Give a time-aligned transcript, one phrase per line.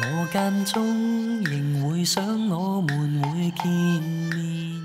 [0.00, 4.82] 我間中仍會想我們會見面，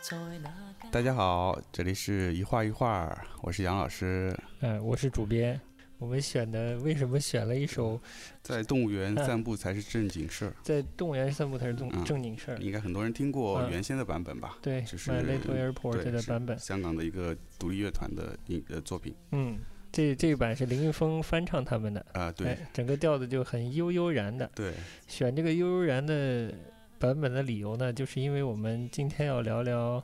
[0.00, 0.50] 在那
[0.90, 4.36] 大家好，这里是一画一画，我是杨老师。
[4.60, 5.60] 嗯，我是主编。
[5.98, 7.98] 我们选的为什么选了一首
[8.42, 12.58] 在动物园嗯散步才是正经事儿， 在动物园散步才是正嗯正经事儿？
[12.58, 14.58] 应该很多人听过嗯原先的版本吧？
[14.60, 16.58] 对就是，My Little Airport 的版本。
[16.58, 19.58] 香港的一个独立乐团的音呃作品嗯，
[19.94, 24.50] 这这一版是林玉峰翻唱他们的，啊、对、哎，整个调子就很悠悠然的。
[24.52, 24.72] 对，
[25.06, 26.52] 选这个悠悠然的
[26.98, 30.02] 版本的理由呢，就是因为我们今天要聊聊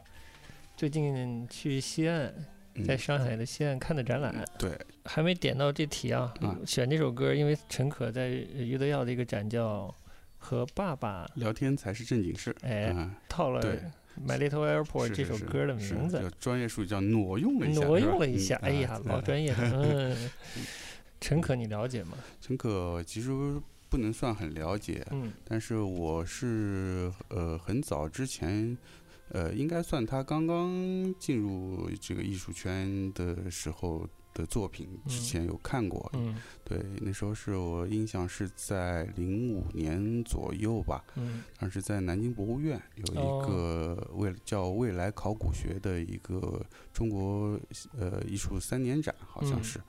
[0.77, 2.33] 最近去西岸，
[2.77, 4.33] 嗯在上海的西岸看的展览。
[4.57, 4.71] 对，
[5.07, 9.89] 还没点到这题啊，啊选这首歌，因为陈可在余德耀的一个展叫
[10.39, 12.55] 《和爸爸聊天才是正经事。
[12.63, 13.73] 哎嗯套了对
[14.27, 20.31] 《My Little Airport 这首歌的名字，叫专业术语叫挪用了一下，挪用了一下，嗯哎呀啊，老专业了，嗯。
[21.21, 22.17] 陈可，你了解吗？
[22.41, 23.31] 陈可其实
[23.91, 28.77] 不能算很了解，嗯但是我是呃很早之前，
[29.29, 36.11] 呃应该算他刚刚进入这个艺术圈的时候的作品，之嗯前有看过。
[36.15, 47.59] 嗯对，那时候是我印象是在零五年左右吧，嗯当时在南京博物院有一哦个未叫未来考古学的一个中国
[47.99, 49.81] 呃艺术三年展，好像嗯是。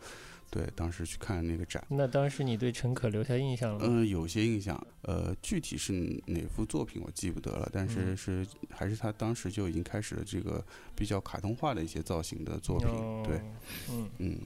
[0.52, 1.82] 对，当时去看那个展。
[1.90, 3.86] 那当时你对陈可留下印象了吗？
[3.88, 5.94] 嗯，有些印象，呃，具体是
[6.28, 10.64] 哪幅作品我记不得了，但是嗯是还是他当时就已经开始了这个
[10.94, 13.42] 比较卡通化的一些造型的作品，哦对，，
[13.90, 14.38] 嗯，嗯，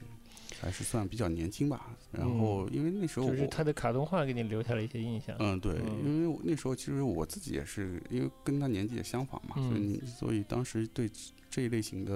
[0.60, 1.90] 还是算比较年轻吧。
[2.12, 5.34] 然后因为那时候我，就是他的卡通画给你留下了一些印象。
[5.40, 11.10] 嗯，对，嗯因为那时候其实我自己也是，因为跟他年纪也相仿嘛，所以所以当时对
[11.48, 12.12] 这一类型的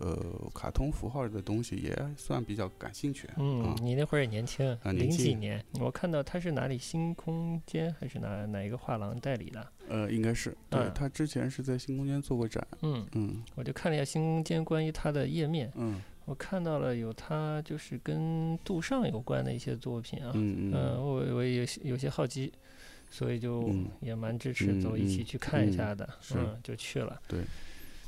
[0.00, 9.66] 呃卡通符号的东西也算比较感兴趣，嗯啊，，你那会儿也年轻，零几年，我看到他是哪里新空间还是哪哪一个画廊代理的？
[9.88, 22.52] 呃，应该是，对嗯他之前是在新空间做过展，嗯，嗯我就看了一下新空间关于他的页面，嗯我看到了有他就是跟杜尚有关的一些作品啊，嗯嗯，我我也有些有些好奇，
[23.10, 27.20] 所以就嗯也蛮支持嗯走一起嗯去看一下的，是嗯，就去了。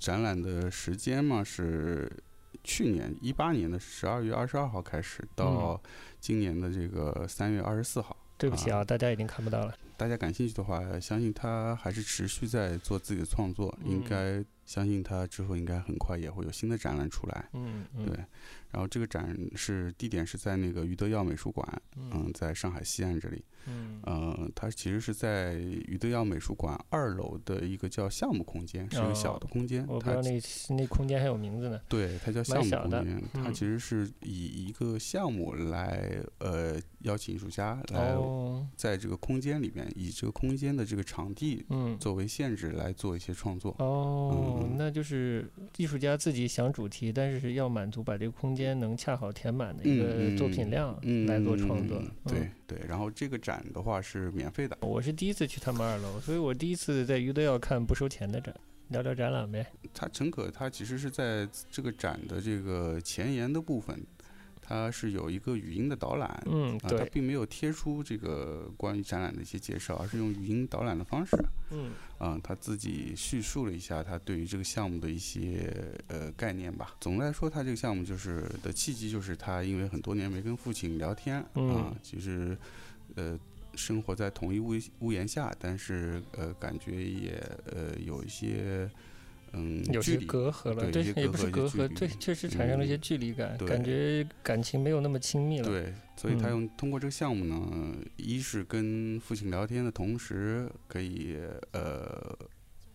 [0.05, 2.13] 展览的时间嘛是
[2.63, 5.83] 去年一八年的十二月二十二号开始，到
[6.21, 8.15] 今年的这个三月二十四号。
[8.37, 9.75] 对不起啊，大家已经看不到了。
[9.97, 17.49] 大家感兴趣的话，相信他还是持续在做自己的创作，嗯应该相信他之后应该很快也会有新的展览出来。
[17.55, 18.17] 嗯嗯，对，
[18.73, 21.67] 然后这个展是地点是在那个余德耀美术馆，
[21.97, 23.43] 嗯嗯，在上海西岸这里。
[23.67, 29.87] 嗯嗯，它其实是在余德耀美术馆二楼的一个叫项目空间，是一个小的空间。
[29.87, 31.81] 它哦我不知道那那空间还有名字呢。
[31.89, 43.75] 对，它叫项目空间，它嗯其实是以一个项目来呃邀请艺术家来哦，在这个空间里面，以这个空间的这个场地嗯，作为限制来做一些创作。
[43.79, 54.79] 哦，嗯那就是艺术家自己想主题，但是是要满足把这个空间能恰好填满的一个嗯作品量嗯，来做创作对对，然后这个展的话是免费的。
[54.81, 58.55] 我是第一次去他们二楼，所以我第一次在余德耀看不收钱的展。
[58.89, 59.67] 聊聊展览呗。
[59.95, 63.99] 它陈可它其实是在这个展的这个前言的部分，
[64.61, 66.43] 它是有一个语音的导览。
[66.45, 71.35] 嗯，啊，它对，并没有贴出这个关于展览的一些介绍，而是用语音导览的方式，
[71.71, 75.73] 嗯啊，他自己叙述了一下他对于这个项目的一些
[76.09, 76.95] 呃概念吧。
[77.01, 82.57] 总的来说，他这个项目就是的契机就是他因为很多年没跟父亲聊天啊嗯，其实
[83.17, 83.39] 呃
[83.75, 88.89] 生活在同一屋屋檐下，但是呃感觉也呃有一些
[89.53, 90.27] 嗯有些距离。
[90.27, 95.67] 隔阂了，对也不是隔阂，对，确实产生了一些距离感，对感觉感情没有那么亲密了。
[95.67, 101.37] 对，所以他嗯用通过这个项目呢，一是跟父亲聊天的同时，可以
[101.73, 102.37] 呃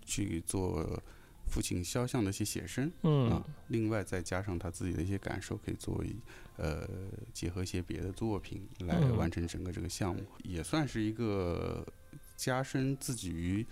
[0.05, 1.01] 去做
[1.47, 6.15] 父亲肖像的一些写生嗯啊，另外再加上他自己的一些感受，可以作为
[6.59, 6.87] 呃
[7.33, 11.85] 结合一些别的作品来嗯完成整个这个项目，也算是一个
[12.35, 13.65] 加深自己与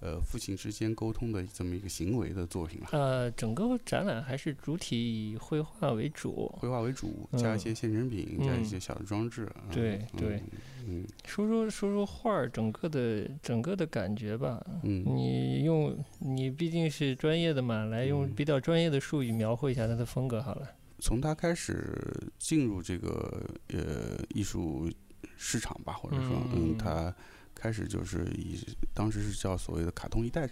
[0.00, 2.88] 呃父亲之间沟通的这么一个行为的作品了。
[2.92, 6.52] 呃，整个展览还是主体以绘画为主。
[6.58, 9.50] 绘画为主，嗯加一些现成品，加一嗯些小的装置。
[9.56, 10.42] 嗯对嗯对
[10.86, 14.62] 嗯说说说说画儿整个的整个的感觉吧。
[14.82, 20.68] 嗯，你用你毕竟是专业的嘛，来用嗯比较专业的术语描绘一下它的风格好了。
[21.04, 21.94] 从他开始
[22.38, 24.90] 进入这个呃艺术
[25.36, 27.14] 市场吧，或者说，嗯嗯，他
[27.54, 30.48] 开始就是以当时是叫所谓的卡通一代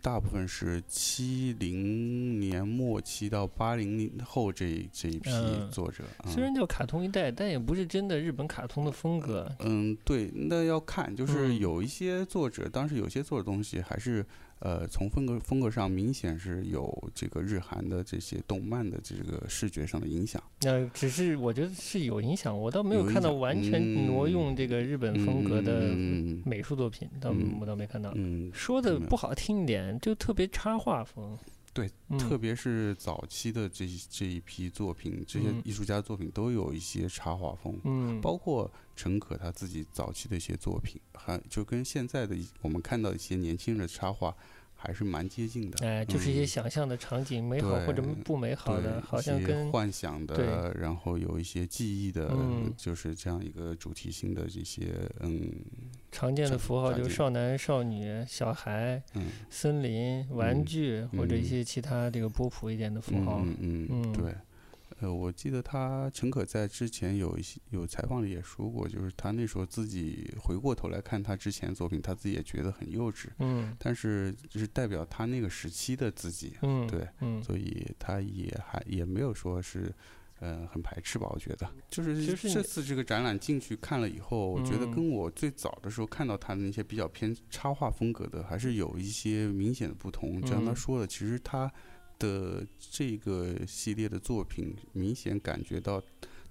[0.00, 6.04] 大部分是七零年末期到八零后这这一批嗯作者。
[6.24, 9.54] 嗯虽然叫卡通一代，但也不是真的日本卡通的风格。
[9.60, 14.24] 嗯，对，那要看，就是嗯有一些作者，当时有些作者东西还是，
[14.64, 20.40] 呃，从风格风格上明显是有这个日韩的这些动漫的这个视觉上的影响。
[20.60, 25.92] 那，只是我觉得是有影响，我倒没有看到完全挪嗯用这个日本风格的
[26.44, 28.12] 美术作品，倒嗯我倒没看到。
[28.14, 31.36] 嗯，说的不好听一点，就特别插画风。
[31.74, 37.78] 对，嗯、特别是早期的这一这一批作品，这些嗯艺术家作品都有一些插画风。
[37.84, 44.36] 嗯，包括陈可他自己早期的一些作品，还就跟现在的一我们看到一些年轻人的插画
[44.82, 45.86] 还是蛮接近的。
[45.86, 54.88] 哎，就是一些嗯想象的场景，美好或者不美好的，好像跟幻想的，对然后有一些记忆的，嗯就是这样一个主题性的这些，
[55.20, 55.52] 嗯
[56.10, 63.40] 常见的符号，就是少男、少女、小孩、嗯森林、玩嗯具，或者一嗯些其他这个波普一点的符号。
[63.44, 64.34] 嗯嗯嗯嗯，对。
[65.02, 79.92] 呃，我记得他陈可在之前有一些有采访里也说过，就是他那时候自己回过头来看他之前的作品，他自己也觉得很幼稚，嗯但是就是代表他那个时期的自己，嗯，对，嗯，所以他也还也没有说是，
[80.38, 81.26] 呃，很排斥吧？
[81.32, 90.40] 我觉得，就是这次这个展览进去看了以后，我觉得嗯跟我最早的时候看到他的那些比较偏插画风格的，还是有一些明显的不同。
[90.40, 91.72] 就像他嗯说的，其实他
[92.22, 96.00] 的这个系列的作品，明显感觉到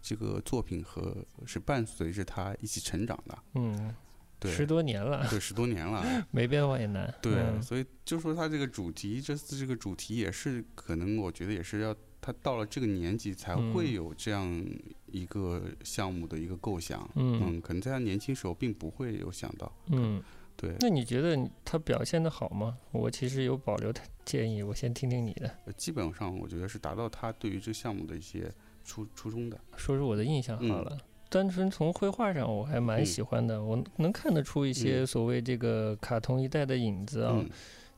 [0.02, 3.96] 这个作品和是伴随着他一起成长的，嗯，
[4.40, 6.28] 对，十多年了，对，十多年了。
[6.32, 7.14] 没变化也难。
[7.22, 14.66] 对，嗯所以就说他这个主题，这次这个主题也是可能，我觉得也是要他到了这个年纪才嗯会有这样
[15.06, 17.10] 一个项目的一个构想。
[17.16, 19.72] 嗯可能在他年轻时候并不会有想到。
[19.88, 20.22] 嗯，
[20.62, 21.36] 对，那你觉得
[21.66, 22.78] 他表现的好吗？
[22.92, 28.52] 我其实有保留的建议，我先听听你的，呃基本上我觉得是达到他对于这个项目的一些
[28.84, 29.60] 初初衷的。
[29.76, 30.98] 说说我的印象好嗯了。
[31.30, 37.34] 单纯从绘画上，我还蛮嗯喜欢的，我能看得出一些嗯所谓这个卡通一代的影子啊。
[37.36, 37.50] 嗯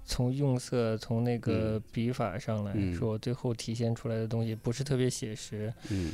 [0.06, 6.12] 从用色，从那个嗯笔法上来嗯说，最后体现出来的东西不是特别写实，嗯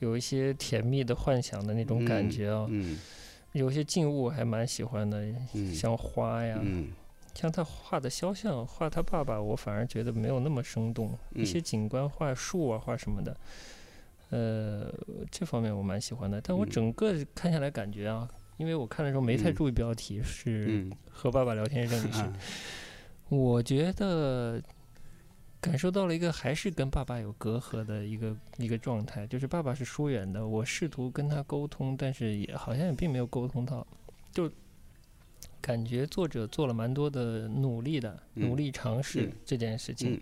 [0.00, 2.68] 有一些甜蜜的幻想的那种感嗯觉啊。
[3.52, 5.24] 嗯有些静物还蛮喜欢的，
[5.54, 6.92] 嗯，像花呀，嗯。
[7.32, 11.16] 像他画的肖像，画他爸爸，我反而觉得没有那么生动。
[11.32, 13.36] 一嗯些景观画树啊，画什么的，
[14.30, 14.92] 呃，
[15.30, 16.40] 这方面我蛮喜欢的。
[16.40, 19.54] 但我嗯整个看下来感觉啊，因为我看的时候没太嗯。
[19.54, 20.92] 注意标题，是嗯。
[21.08, 22.24] 和爸爸聊天认识。
[23.28, 24.60] 我觉得
[25.60, 33.86] 感受到了一个还是跟爸爸有隔阂的一个一个状态，就是爸爸是疏远的，我试图跟他沟通，但是也好像也并没有沟通到，
[34.32, 34.50] 就
[35.60, 40.20] 感觉作者做了蛮多的努力的，嗯努力尝试嗯这件事情，嗯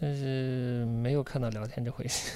[0.00, 2.32] 但是没有看到聊天这回事。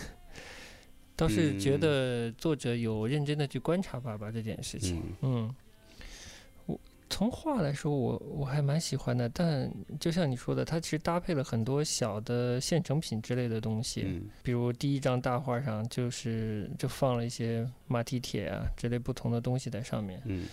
[1.16, 5.52] 倒是觉嗯得作者有认真的去观察爸爸这件事情，嗯
[7.08, 14.24] 从画来说，我我还蛮喜欢的，但就像你说的，它其实搭配了很多小的现成品之类的东西，嗯。
[14.42, 20.46] 比如第一张大画上就是就放了一些马蹄铁啊之类不同的东西在上面，嗯。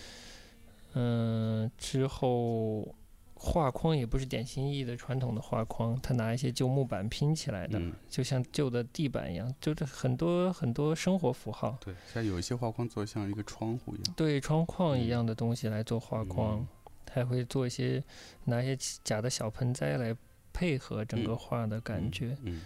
[0.94, 2.94] 嗯，之后
[3.44, 11.76] 画框也不是典型意义的传统的画框，他拿一些旧木板拼起来的，嗯，就像旧的地板一样，就是很多很多生活符号。
[11.84, 14.14] 对，像有一些画框做像一个窗户一样。
[14.16, 16.66] 对窗框一嗯样的东西来做画框，嗯
[17.12, 18.02] 还会做一些
[18.44, 20.16] 拿一些假的小盆栽来
[20.52, 22.36] 配合整个嗯画的感嗯觉。
[22.42, 22.62] 嗯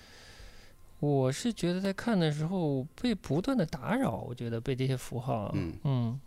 [1.00, 5.54] 我是觉得在看的时候被不断的打扰，我觉得被这些符号啊，
[5.84, 6.20] 嗯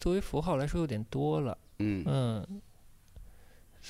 [0.00, 2.60] 作为符号来说有点多了，嗯嗯。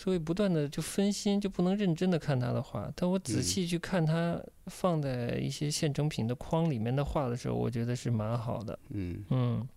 [0.00, 2.88] 所以不断的就分心，就不能认真的看他的画。
[2.94, 8.78] 但我仔嗯细去看他放在一些现成品的框里面的画的时候，我觉得是蛮好的。
[8.90, 9.68] 嗯嗯，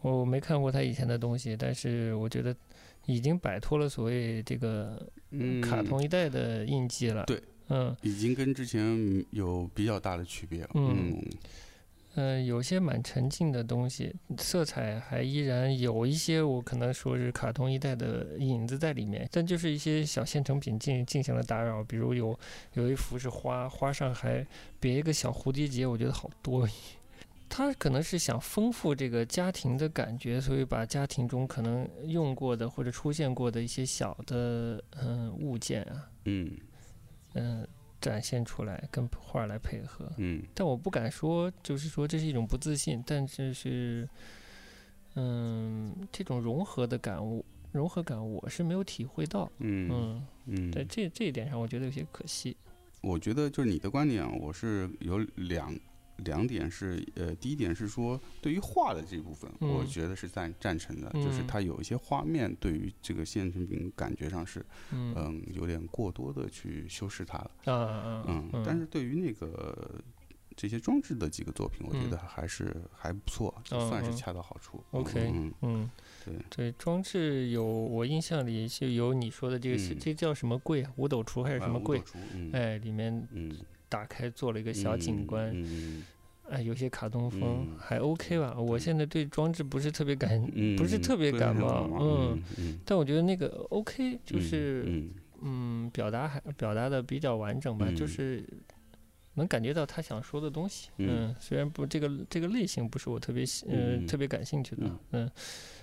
[0.00, 2.54] 我没看过他以前的东西，但是我觉得
[3.06, 7.24] 已经摆脱了所谓这个嗯，卡通一代的印记了。
[7.24, 10.70] 对，嗯已经跟之前有比较大的区别了。
[10.74, 11.24] 嗯嗯
[12.14, 22.38] 嗯、呃有些蛮沉浸的东西，色彩还依然有一些我可能说是卡通一代的影子在里面，但就是一些小现成品进进行了打扰，比如有
[22.74, 24.46] 有一幅是花，花上还
[24.78, 26.70] 别一个小蝴蝶结，我觉得好多余。
[27.54, 36.50] 他可能是想丰富这个家庭的感觉，所以把家庭中可能用过的或者出现过的一些小的嗯物件啊，嗯
[37.34, 37.68] 嗯
[38.10, 40.10] 展现出来，跟画来配合。
[40.18, 44.08] 嗯但我不敢说，就是说这是一种不自信，但这是，
[45.14, 49.50] 嗯，这种融合的感悟融合感我是没有体会到。
[49.58, 52.56] 嗯嗯，嗯，在这这一点上，我觉得有些可惜。
[53.00, 55.74] 我觉得就是你的观点啊，我是有两
[56.24, 59.86] 两点是，呃，第一点是说对于画的这部分，我嗯。
[59.86, 61.46] 觉得是赞赞成的，就是嗯。
[61.46, 65.14] 它有一些画面对于这个现成品感觉上是，嗯。
[65.16, 70.00] 嗯，有点过多的去修饰它了，嗯嗯嗯，但是对于那个
[70.56, 74.82] 这些装置的几个作品，我觉得还是还不错，就算是恰到好处。
[74.90, 75.90] OK 嗯，嗯，
[76.24, 76.34] 对。
[76.50, 80.92] 对，装置有我印象里就有你说的这个这叫什么柜啊？
[80.96, 82.02] 五斗橱还是什么柜？
[82.52, 83.54] 哎，里面嗯，
[83.92, 86.02] 打开做了一个小景观，嗯
[86.50, 87.76] 哎，有些卡通风，嗯。
[87.78, 88.58] 还 OK 吧。
[88.58, 92.42] 我现在对装置不是特别感，嗯，不是特别感冒嗯
[92.84, 95.10] 但我觉得那个 OK，就嗯是嗯。
[95.44, 98.44] 嗯表达还表达的比较完整吧，就嗯是。
[99.34, 101.28] 能感觉到他想说的东西，嗯。
[101.30, 104.06] 嗯，虽然不这个这个类型不是我特别喜呃、嗯。
[104.06, 104.98] 特别感兴趣的，嗯。
[105.24, 105.30] 嗯，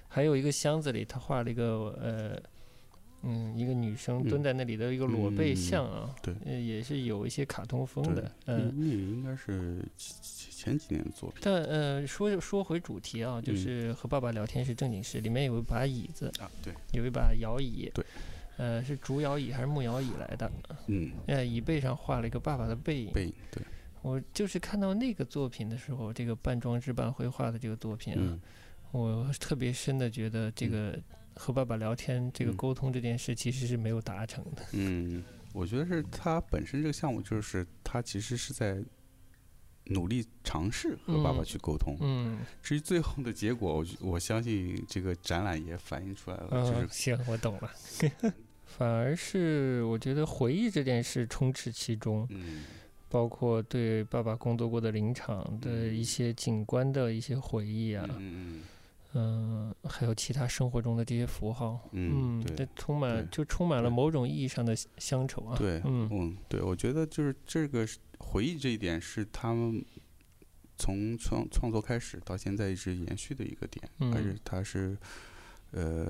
[0.07, 1.65] 还有一个箱子里他画了一个
[1.99, 2.39] 呃
[3.21, 6.33] 嗯一个女生蹲嗯在那里的一个裸背嗯像啊，对。
[6.45, 11.39] 呃也是有一些卡通风的，嗯，那个应该是前前几年的作品。
[11.43, 18.05] 但呃说说回主题啊，就嗯是和爸爸聊天是正经事，里面有一把椅子，啊，对，有一把摇椅，对，
[18.57, 20.51] 呃是竹摇椅还是木摇椅来的？
[20.87, 23.63] 嗯，呃椅背上画了一个爸爸的背影，背影对，
[24.01, 28.39] 我就是看到那个作品的时候，这个半装置半绘画的这个作品啊，嗯。
[28.91, 30.71] 我特别深的觉得这嗯。
[30.71, 30.99] 个
[31.41, 34.65] 和爸爸聊天、这个嗯沟通这件事其实是没有达成的。
[34.73, 38.83] 嗯，我觉得是他本身这个项目就是他其实是在
[39.85, 41.95] 努力尝试和爸爸嗯去沟通。
[42.01, 47.71] 嗯，至于最后的结果，我我相信这个展览也反映出来了，就嗯，是行，我懂了。
[48.67, 52.65] 反而是我觉得回忆这件事充斥其中，嗯
[53.07, 58.61] 包括对爸爸工作过的林场的嗯一些景观的一些回忆啊，嗯
[59.13, 65.57] 嗯，还有其他生活中的这些符号，嗯，这对充满就充满了某种意义上的乡愁啊。
[65.57, 66.07] 对，嗯。
[66.11, 67.87] 嗯，对，我觉得就是这个
[68.19, 69.83] 回忆这一点是他们
[70.77, 74.97] 从创创作开始到现在一直延续的一个点，而且嗯它是
[75.71, 76.07] 呃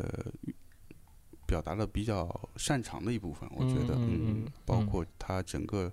[1.48, 5.92] 表达的比较擅长的一部分，我觉得，嗯包括他整个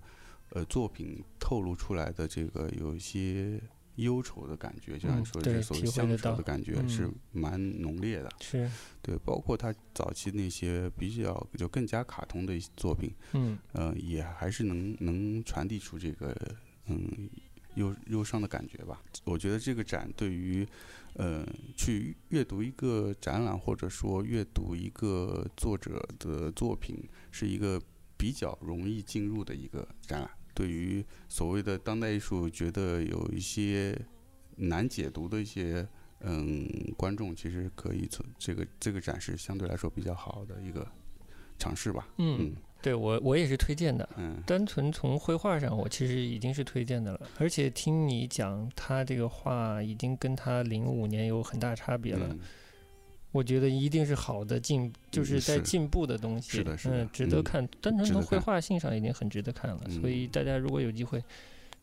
[0.50, 3.60] 呃作品透露出来的这个有一些
[3.96, 8.30] 忧愁的感觉，就像说的这所谓乡愁的感觉嗯是蛮浓烈的。
[8.40, 8.70] 是，
[9.02, 16.36] 对，包括他早期那些比较就更加卡通的一些作品，嗯呃，也还是能能传递出这个
[16.86, 17.28] 嗯
[17.74, 19.02] 忧忧伤的感觉吧。
[19.24, 20.66] 我觉得这个展对于
[21.14, 27.80] 呃去阅读一个展览，或者说阅读一个作者的作品，是一个
[28.16, 30.30] 比较容易进入的一个展览。
[30.56, 33.94] 对于所谓的当代艺术，觉得有一些
[34.56, 35.86] 难解读的一些
[36.20, 40.84] 嗯观众，其实可以从这个这个展示相对来说比较好的一个
[41.58, 42.08] 尝试吧。
[42.16, 44.08] 嗯，对我我也是推荐的。
[44.16, 47.20] 嗯单纯从绘画上，我其实已经是推荐的了。
[47.38, 52.26] 而且听你讲，他这个画已经跟他零五年有很大差别了。
[52.30, 52.40] 嗯
[53.36, 56.50] 我觉得一定是好的进，就是在进步的东西。
[56.50, 57.68] 是的是的嗯，值得嗯看。
[57.80, 59.90] 单纯从绘画性上已经很值得看了。
[59.90, 61.22] 所以嗯大家如果有机会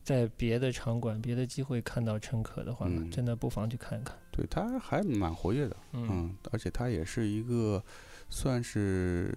[0.02, 4.16] 在别的场馆、别的机会看到陈可的话，嗯真的不妨去看看。
[4.30, 7.82] 对，他还蛮活跃的，嗯嗯，而且他也是一个
[8.28, 9.32] 算是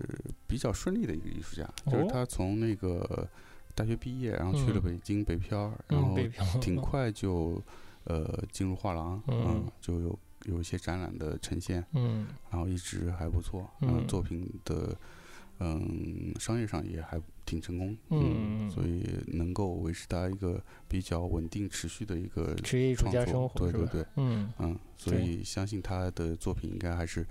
[0.48, 3.28] 比较顺利的一个艺术家，就是哦他从那个
[3.76, 7.62] 大学毕业，然后去了嗯北京北漂，然嗯，后挺快就
[8.06, 12.28] 呃进入画廊，嗯嗯，就有有一些展览的呈现，嗯。
[12.52, 14.96] 然后一直还不错，然后嗯作品的
[15.60, 23.60] 嗯商业上也还挺成功，嗯所以能够维持他一个比较稳定持续的一个职业艺术家生活？
[23.60, 27.26] 对对对，嗯嗯，所以相信他的作品应该还是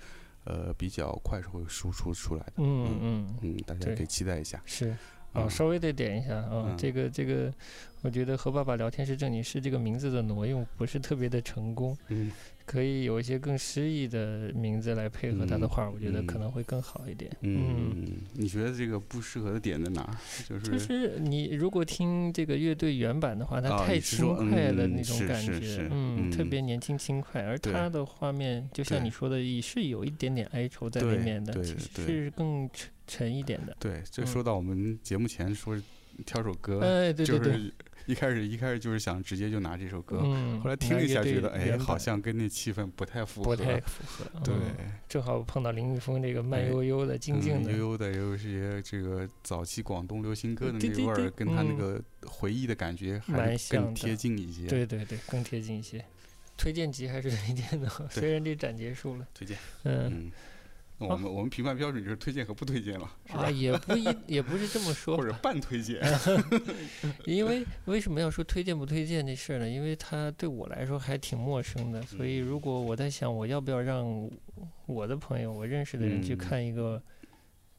[0.45, 4.91] 呃比较快是会输出出来的，嗯嗯，嗯，大家可以期待一下，是。
[4.91, 4.99] 嗯。
[5.45, 6.77] 啊，稍微得点一下啊，嗯。
[6.79, 7.53] 这个这个，
[8.01, 12.33] 我觉得和爸爸聊天是正经是这个名字的挪用不是特别的成功，嗯
[12.67, 17.31] 可以有一些更诗意的名字来配合他的嗯画，我觉得可嗯能会更好一点。
[17.43, 18.05] 嗯，
[18.35, 20.19] 你觉得这个不适合的点在哪？
[20.49, 33.77] 就是就是你如果听这个乐队原版的话，它啊太轻快了嗯那种感觉，嗯，特嗯别年轻轻快，而对他的画面就像你说的，也是有一点点哀愁在里面的，其实是更沉沉一点的。
[33.79, 35.81] 对，这嗯说到我们节目前说
[36.25, 37.75] 挑首歌，哎，对对就对，是
[38.07, 44.41] 一开始一开始就是想直接就拿这首歌，嗯，后来听了一下，觉得哎，好像跟那气氛不太符合，不太符合。
[44.45, 44.55] 对。
[44.55, 56.05] 嗯正好碰到林玉峰这个慢哎悠悠的、静静的，嗯悠悠的，也有一些这个早期广东流行歌的那个味儿，跟他那嗯个回忆的感觉还更贴近一些。，对对对，更贴近一些。
[56.57, 59.57] 推荐集还是 推荐的，虽然这展结束了，推荐。
[59.85, 60.33] 嗯，嗯
[60.99, 63.43] 那我们我们评判标准就是推荐和不推荐了，是吧？
[63.45, 66.01] 啊，也不一也不是这么说或，者半推荐。
[67.27, 69.69] 因为为什么要说推荐不推荐这事儿呢？
[69.69, 74.31] 因为它对我来说还挺陌生的，所以如果我在想我要不要让
[74.87, 77.03] 我的朋友、我认识的人去嗯看一个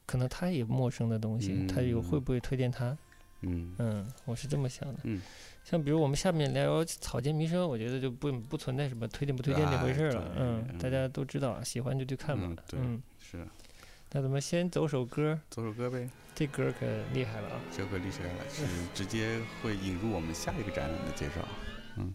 [0.06, 2.96] 可能他也陌生的东西，他有会嗯不会推荐他？
[3.42, 5.00] 嗯嗯，我是这么想的。
[5.04, 5.20] 嗯，
[5.68, 10.32] 像比如我们下面聊草间弥生，我觉得就不不存在什么推荐不推荐这回事了。
[10.38, 12.62] 嗯，大嗯家都知道，喜欢就去看吧。
[12.72, 13.46] 嗯是，
[14.12, 16.08] 那咱们先走首歌，走首歌呗。
[16.34, 17.60] 这歌可厉害了啊！
[17.70, 21.46] 这首歌厉害了，是直接会引入我们下一个展览的介绍。
[21.98, 22.14] 嗯。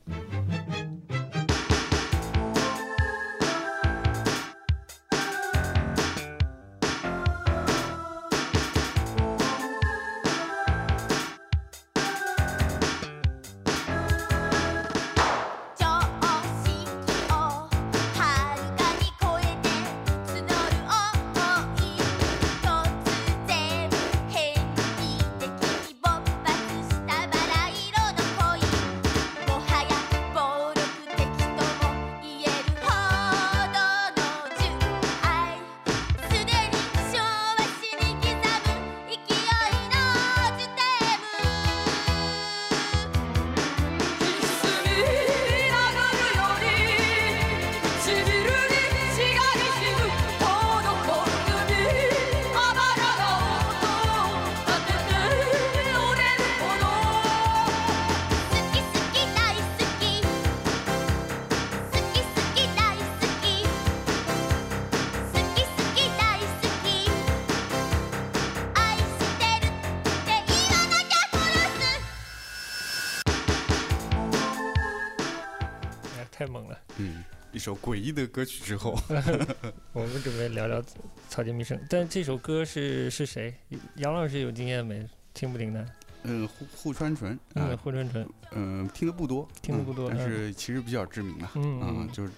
[78.34, 79.00] 歌曲之后，
[79.94, 80.84] 我们准备聊聊
[81.30, 83.54] 草间弥生，但这首歌是是谁？
[83.98, 85.08] 杨老师有经验没？
[85.36, 85.86] 听不听呢？
[86.24, 91.52] 嗯，户户川纯嗯，啊，户川纯，嗯，听的不多，嗯听的不多但嗯是其实比较知名啊。
[91.56, 92.32] 嗯嗯，就是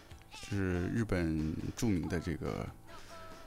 [0.49, 2.67] 是日本著名的这个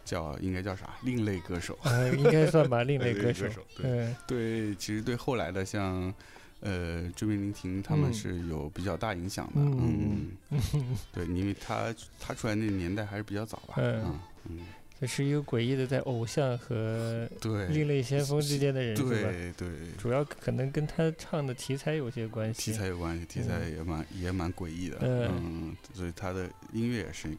[0.07, 1.79] 叫应该叫啥另类歌手。
[1.83, 3.47] 呃，应该算吧，另类 歌手。
[3.77, 6.13] 对嗯对，其实对后来的像
[6.61, 9.53] 呃追名林婷他们嗯是有比较大影响的。
[9.57, 13.75] 嗯嗯， 对，因为他他出来那个年代还是比较早吧。
[13.77, 14.59] 嗯嗯嗯，
[15.01, 18.97] 这是一个诡异的在偶像和对，另类先锋之间的人？
[18.97, 22.73] 对对，主要可能跟他唱的题材有些关系。
[22.73, 24.99] 题材有关系，题材也蛮也蛮诡异的。
[25.03, 27.31] 嗯嗯，所以他的音乐也是，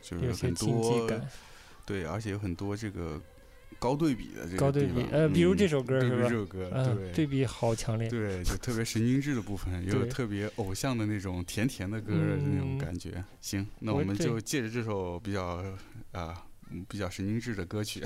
[0.00, 1.10] 就是很多，
[1.84, 3.20] 对，而且有很多这个
[3.78, 6.28] 高对比的这个高对比呃比如嗯这首歌对比是吧？
[6.28, 7.12] 这首歌，嗯，对。
[7.12, 8.08] 对比好强烈。
[8.08, 13.22] 对，就特别神经质的部分，也 有特别偶像的那种甜甜的歌的那种嗯感觉。
[13.40, 15.44] 行，那我们就借着这首比较
[16.12, 16.34] 啊、
[16.70, 18.02] 嗯比较神经质的歌曲，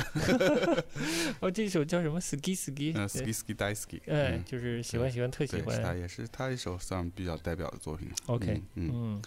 [1.41, 4.43] 哦，这首叫什么？ski Ski，嗯，Ski 嗯。
[4.45, 5.95] 就是喜欢喜欢特喜欢，是他。
[5.95, 8.09] 也是他一首算比较代表的作品。
[8.27, 9.23] OK，嗯，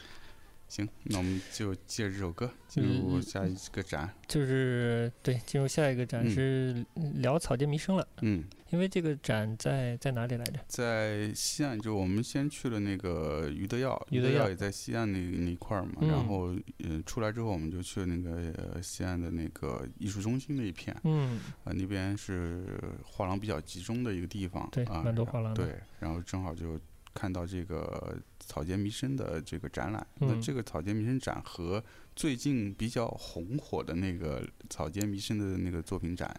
[0.71, 4.09] 行，那我们就借着这首歌进入嗯下一个展。
[4.25, 10.61] 就是对，进入下一个展嗯是聊草间弥生了，嗯，因为这个展在在哪里来着？
[10.69, 15.95] 在西岸，就我们先去了那个余德耀，余德耀也在西岸那那一块儿嘛。
[15.99, 16.55] 嗯然后，
[16.85, 20.95] 呃，出来之后我们就去了那个、呃、西岸的那个艺术中心那一片。
[21.03, 22.63] 嗯，啊，那边是
[23.03, 26.79] 画廊比较集中的一个地方，对啊，蛮多画廊的对，然后正好就
[27.13, 28.17] 看到这个
[28.51, 30.05] 草间弥生的这个展览。
[30.19, 31.81] 那嗯这个草间弥生展和
[32.13, 36.29] 最近比较红火的那个草间弥生的那个作品展，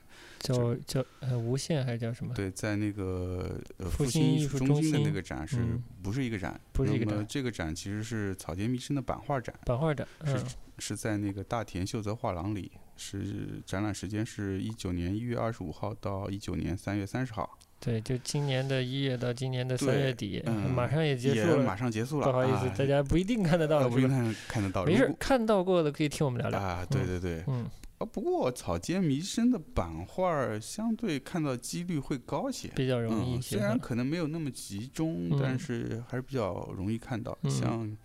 [0.41, 2.35] 叫叫呃无限还是叫什么？
[2.35, 6.61] 对，在那个呃复复兴艺术术中心的那个展是嗯不是一个展？
[6.75, 10.45] 不是一个这个展其实是草间弥生的版画展，版画展，是嗯，
[10.79, 17.59] 是在那个大田秀泽画廊里，是展览时间是一九年一月二十五号到一九年三月三十号。
[17.85, 23.89] 对，就今年的一月到今年的三月底，嗯马上也结束了，马上结束了，不好意思，啊大家不一定看得到？
[23.89, 26.61] 不一定看看得到，没事看到过的可以听我们聊聊。
[26.61, 27.67] 啊，对嗯对对，嗯，
[27.99, 32.69] 啊，不过草间弥生的版画儿相对看到几率会高些。
[32.77, 33.77] 比较容易嗯，一些虽然。
[33.77, 37.37] 可能没有那么集中，嗯但是还是比较容易看到。
[37.43, 37.97] 嗯像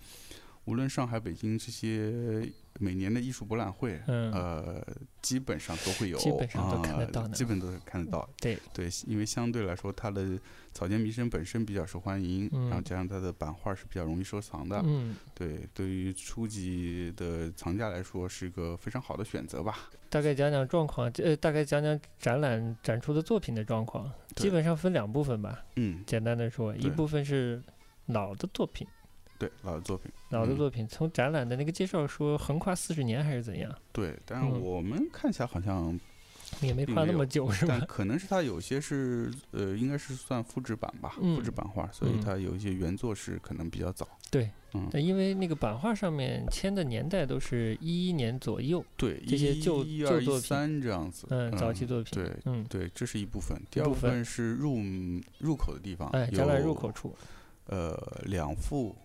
[0.67, 4.85] 无论上海、北京这些每年的艺术博览会，嗯呃，
[5.21, 8.29] 基本上都会有，基本上都看得啊到的基本都是看得到。
[8.41, 10.37] 对，对，因为相对来说，它的
[10.73, 19.89] 草间弥生本身比较受欢迎，然后嗯加上它的版画是比较容易收藏的，嗯，对，对于初级的藏家来说是一个非常好的选择吧。
[20.09, 25.63] 大概讲讲状况，呃，大概讲讲展览展出的作品的状况，基本上分两部分吧。
[25.77, 27.63] 嗯，简单的说，一部分是
[28.07, 28.87] 老的作品，
[29.37, 34.61] 对老的作品，嗯老的作品，从展览的那个介绍说横跨四十年还是怎样，对，但是嗯。
[34.61, 35.99] 我们看起来好像，
[36.61, 37.75] 也没跨那么久是吧？
[37.79, 42.21] 但可能是它有些是呃，应该是算复制版吧，复制嗯版画，所以嗯。
[42.21, 44.07] 它有一些原作是可能比较早。
[44.29, 50.41] 对，嗯，但因为那个版画上面签的年代都是一一年左右，对，这些旧一二一旧作品。
[50.41, 53.55] 三这样子，嗯，早期作品，对嗯，对，这是一部分。
[53.69, 54.79] 第二部分是入
[55.37, 57.15] 入口的地方，哎，展览入口处。
[57.69, 58.95] 呃两幅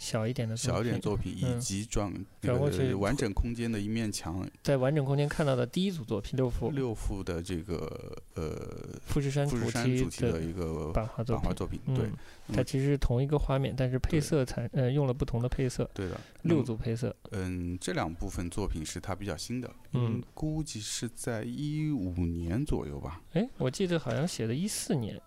[0.00, 2.10] 小一点的小一点作品，以嗯及转
[2.40, 12.10] 转过去完整空间的一面墙，在完整空间看到的第一组作品六幅，六幅的这个呃富士山主富士山题主题的一个版画作品，对。
[12.52, 23.22] 它其实是同一个画面，但是配色产呃用了不同的配色，对的，六组配色，嗯，这两部分作品是它比较新的，嗯，估计是在一五年左右吧。
[23.34, 25.20] 哎，我记得好像写的一四年，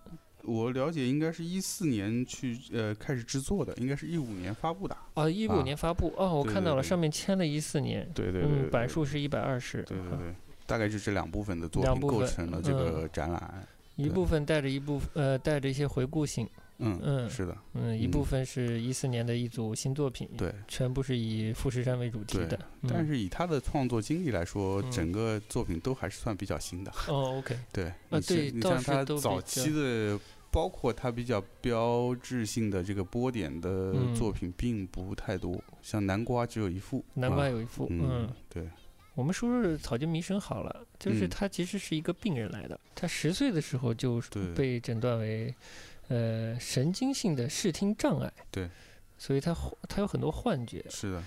[0.44, 4.98] 我了解应该是一四年去呃开始制作的，应该是一五年发布的。
[5.14, 13.68] 啊，一五啊年发布，哦，我看到了，上面签了一四年，对对对嗯，版数是一百二十，啊对对对，大概就这两部分的作品构成了这个展览。
[13.96, 20.52] 一部分带着一部呃带着一些回顾性，嗯嗯是的，嗯，一嗯部分是一四年的一组新作品，对。
[20.68, 26.92] 全部是以富士山为主题的，嗯但是以他的创作经历来说，嗯整个作品都还是算比较新的。
[27.08, 30.20] 哦，OK，对，啊对倒你像他早期的，
[30.54, 37.04] 包括他比较标志性的这个波点的嗯作品并不太多，像南瓜只有一幅。
[37.16, 38.70] 南瓜啊有一幅，嗯嗯，，对，
[39.16, 44.22] 我们说说草间弥生好了，就是嗯他其实是一个病人来的，他十岁的时候就
[44.56, 45.54] 被诊断为
[46.10, 48.70] 呃神经性的视听障碍，对，
[49.18, 49.58] 所以他
[49.90, 50.86] 他有很多幻觉。
[50.88, 51.24] 是的，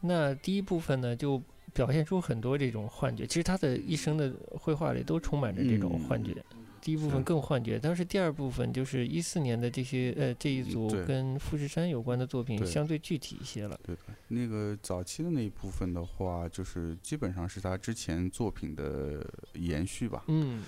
[0.00, 1.40] 那第一部分呢，就
[1.72, 6.44] 表现出很多这种幻觉，其实他的一生的绘画里都充满着这种幻觉。
[6.84, 13.80] 第一部分更幻觉，但是第二部分就是一四年的这些呃这一组跟富士山有关的作品相对具体一些了。
[13.82, 14.02] 对的。
[14.28, 20.24] 那个早期的那一部分的话，就是基本上是他之前作品的延续吧。
[20.28, 20.62] 嗯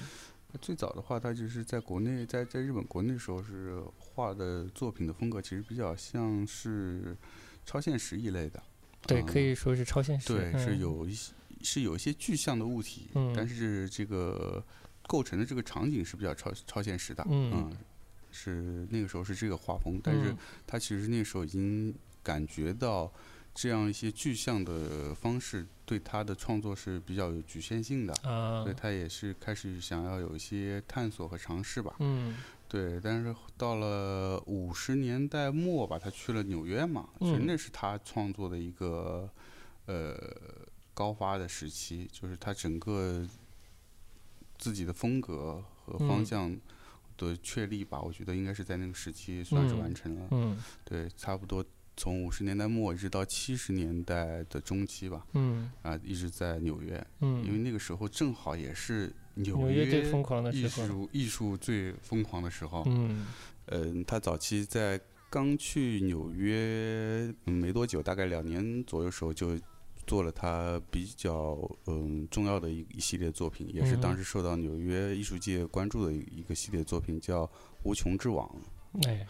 [0.63, 7.15] 最早的话，他就是在国内，在在日本国内的时候是画的作品的风格，其实比较像是
[7.67, 8.63] 超现实一类的。
[9.07, 10.29] 对，啊可以说是超现实。
[10.29, 14.65] 对，是嗯有一些是有一些具象的物体，嗯但是这个
[15.07, 17.71] 构成的这个场景是比较超超现实的，嗯。
[18.33, 20.39] 是那个时候是这个画风，但是嗯。
[20.67, 23.11] 他其实那个时候已经感觉到
[23.55, 31.95] 这样一些具象的方式对他的创作是比较有局限性的，啊所以，他也是开始想要有一些探索和尝试吧。
[32.01, 32.37] 嗯。
[32.69, 37.47] 对，但是到了五十年代末吧，他去了纽约嘛，其实嗯。
[37.47, 39.31] 那是他创作的一个
[39.87, 40.15] 呃
[40.93, 43.27] 高发的时期，就是他整个
[44.67, 46.61] 自己的风格和方嗯向
[47.17, 50.27] 的确立吧，我觉得应该是在那个时期算是嗯完成了。
[50.33, 51.65] 嗯对，差不多
[51.97, 60.67] 从五十年代末一直到七十年代的中期吧，嗯啊，一直在纽约，因为嗯，那个时候正好也是纽纽约最疯狂的艺。
[60.67, 62.83] 术艺术最疯狂的时候。
[62.89, 63.25] 嗯
[63.67, 65.01] 嗯，他早期在
[65.31, 69.57] 刚去纽约嗯没多久，大概两年左右时候就
[70.07, 77.45] 做了他比较嗯重要的一一系列作品，也是当时受到纽约艺术界关注的一一个系列作品，叫
[77.83, 78.49] 《无穷之网》。
[79.09, 79.27] 哎，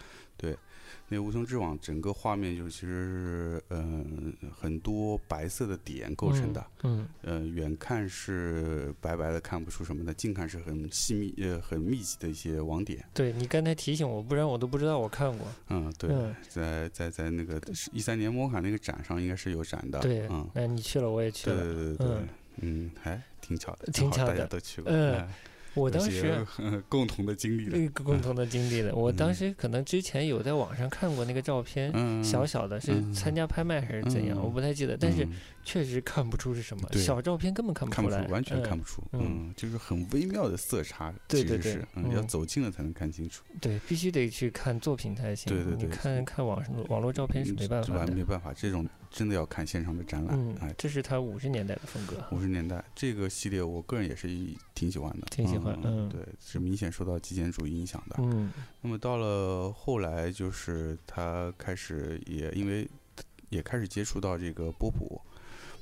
[1.09, 13.05] 那《无穷之网》整个画面就其实是嗯很多白色的点构成的，嗯呃，远看是白白的，看不出什么的；近看是很细密、呃很密集的一些网点。
[13.15, 15.47] 对你刚才提醒我，不然我都不知道我看过。
[15.69, 17.61] 嗯，对，嗯在在在那个
[17.93, 19.99] 一三年摩卡那个展上应该是有展的。
[20.01, 21.63] 对嗯，，哎，你去了，我也去了。
[21.63, 22.29] 对对对对嗯，
[22.63, 24.91] 嗯，还挺巧的，挺巧的大家都去过。
[24.93, 25.29] 嗯哎
[25.77, 27.79] 我当时呃 共同的经历了。
[27.79, 35.33] 一个共同的经历的，我当嗯时可能之前有在网上看过那个照片，嗯，小小的，是嗯参加拍卖还是怎样，嗯我不太记得，但是嗯
[35.65, 39.03] 确实看不出是什么，小照片根本看不出来，看不出，完全看嗯不出。
[39.13, 43.43] 嗯嗯，就是很微妙的色差，对对对其实是，嗯，要嗯走近了才能看清楚。
[43.61, 45.53] 对，必须得去看作品才行。
[45.53, 48.13] 对对对你看看网上网络照片是嗯没办这法的。
[48.13, 48.87] 没办法，这种
[49.17, 50.37] 真的要看线上的展览。
[50.39, 52.23] 嗯哎，，这是他五十年代的风格。
[52.31, 54.29] 五十年代这个系列，我个人也是
[54.75, 58.17] 挺喜欢的，挺喜欢嗯对，是明显受到极简主义影响的。
[58.19, 58.53] 嗯
[58.83, 62.87] 那么到了后来，就是他开始也因为
[63.49, 65.19] 也开始接触到这个波普，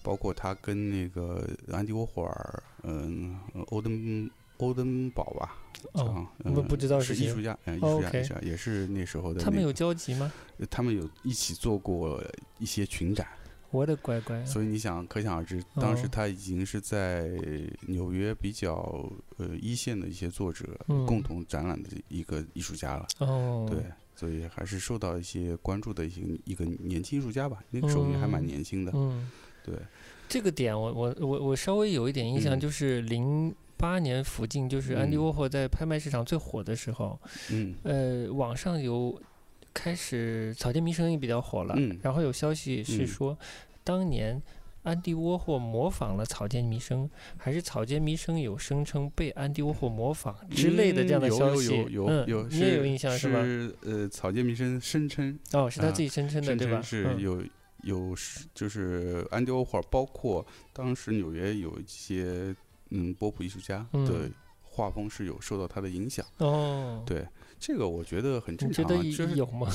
[0.01, 3.37] 包括他跟那个安迪沃霍尔，嗯，
[3.71, 5.57] 欧登欧登堡吧，
[5.93, 9.45] 哦，嗯不不知道是是艺术家，嗯，艺哦术家术家也是那时候的、那个。
[9.45, 10.33] 他们有交集吗？
[10.71, 12.23] 他们有一起做过
[12.59, 13.27] 一些群展，
[13.71, 17.29] 我的乖乖啊，所以你想，可想而知，当时哦他已经是在
[17.89, 23.07] 纽约比较呃一线的一些作者嗯共同展览的一个艺术家了。
[23.19, 23.83] 哦，对，
[24.15, 27.63] 所以还是受到一些关注的一些一个年轻艺术家吧。
[27.71, 29.29] 那个时候也还蛮嗯年轻的，嗯，
[29.65, 29.75] 对，
[30.29, 33.53] 这个点我我我我稍微有一点印象，嗯就是零
[33.85, 37.21] 八年附近，就是安迪嗯沃霍在拍卖市场最火的时候，
[37.53, 39.21] 嗯呃，网上有
[39.75, 43.39] 开始草间弥生也比较火了，嗯然后有消息是嗯说，
[43.85, 44.41] 当年
[44.85, 51.77] 安迪沃霍模仿了草间弥生，还是草间弥生有声称被安迪沃霍模仿之类的这样的消息？
[51.77, 53.43] 有有嗯，有，你也有印象是吧？
[53.43, 56.81] 是呃，草间弥生声称哦，是他啊自己声称的声对吧？
[56.81, 57.43] 称是嗯有
[57.83, 62.57] 有是就是安迪沃霍尔，包括当时纽约有一些
[62.95, 66.25] 嗯波普艺术家的嗯画风是有受到他的影响。
[66.39, 67.27] 哦，对
[67.67, 69.67] 这个我觉得很正你觉得常啊，就是有吗？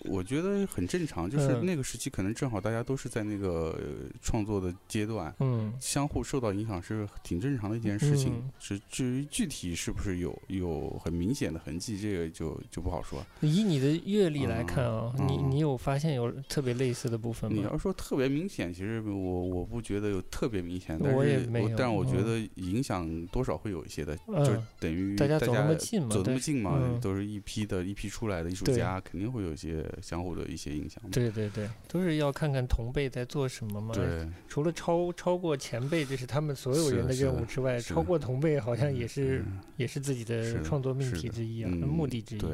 [0.00, 5.32] 我觉得很正常，就是嗯那个时期可能正好大家都是在那个呃创作的阶段。
[5.38, 13.24] 嗯相互受到影响是挺正常的一件事情嗯，是至于具体是不是有有很明显的痕迹，这个就就不好说。
[13.40, 17.56] 以你的阅历来看啊，你你有发现有特别类似的部分吗？
[17.56, 31.02] 你要说特别明显，其实我我不觉得有特别明显，但我也是没有但我觉嗯得影响多少会有一些的，就等于大家家走那么近嘛走那么近嘛，嗯都是一批的一批出来的艺术家，肯定会有一些相互的一些影响。
[31.10, 33.94] 对对对，都是要看看同辈在做什么嘛。
[33.94, 42.38] 对，除了超超过前辈，这是他们所有人的任务之外，超过同辈好像也是嗯也是自己的的创作命题之一啊，嗯目的之一。
[42.38, 42.50] 对，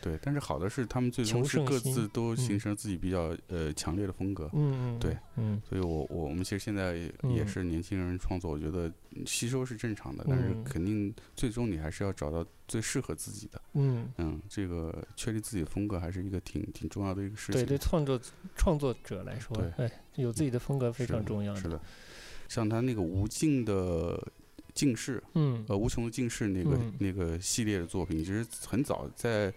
[0.00, 4.48] 对，但是好的是他们最终是各自都形嗯成自己比较呃强烈的风格。
[4.52, 8.92] 嗯嗯，对，嗯所以我我我们其实现在也嗯是年轻人创作，我觉得
[9.26, 13.60] 吸收是正常的，但是嗯肯定最终你还是要找到最适合自己的。
[13.74, 17.60] 嗯，嗯，这个确立自己的风格还是一个挺挺重要的一个事情。
[17.62, 18.20] 对对，创作
[18.56, 21.80] 创作者来说对，哎，有自己的风格非常重要是的，
[22.48, 24.20] 像他那个无尽的
[24.74, 29.52] 近视，嗯呃，无穷的近视那个、嗯那个系列的作品，其实很早在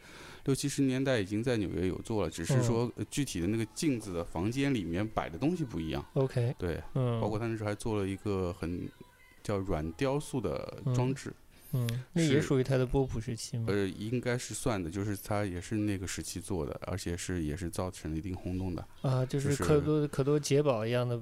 [0.46, 6.06] 六七十年代已经在纽约有做了，只是嗯说呃具体的那个镜子的房间里面摆的东西不一样。
[6.14, 8.90] ，OK，对，嗯，包括他那时候还做了一个很
[9.44, 11.34] 叫软雕塑的装置，
[11.74, 13.66] 嗯，那也是属于他的波普时期吗。
[13.68, 21.20] 呃，应该是算的，就是他也是那个时期做的，而且是也是造成了一定轰动的，啊，就就是是可多可多杰宝一样的，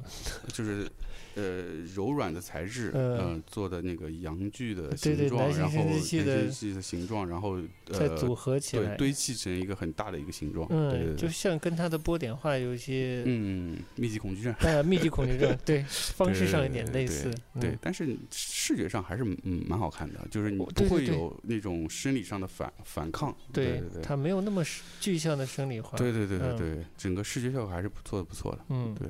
[0.47, 0.89] 就是
[1.35, 1.63] 呃
[1.95, 8.95] 柔软的材质，嗯呃做的那个阳具的对对形状，然后生殖器的男生器的形状，然后呃再组合起来。
[8.95, 14.53] 对，堆砌成一个很大的一个形状，对嗯，对对，就像跟他的波点画有一些，嗯，密集恐惧症。
[14.53, 17.77] 啊， 密集恐惧症，对，方式上有点类似，对，嗯。
[17.81, 24.63] 但是视觉上还是嗯蛮好看的，就是你不会有那种生理上的反反抗，对对对对，它没有那么
[24.99, 26.57] 具象的生理化，对对对对嗯。
[26.57, 28.59] 对，整个视觉效果还是不错的，不错的。
[28.69, 29.07] 嗯，对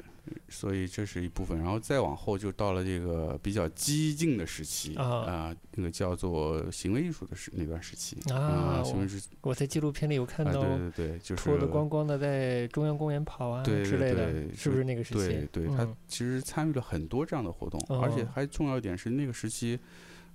[0.50, 15.48] 所以这是一部分，然后再往后就到了这个比较激进的时期啊那个叫做行为艺术的时那段时期啊行为艺术我在纪录片里有看啊，到对对对，就是脱的光光的在中央公园跑啊对之类的，对是不是那个时期？
[15.52, 19.80] 对对，他嗯其实参与了很多这样的活动，而且哦还重要一点是那个时期，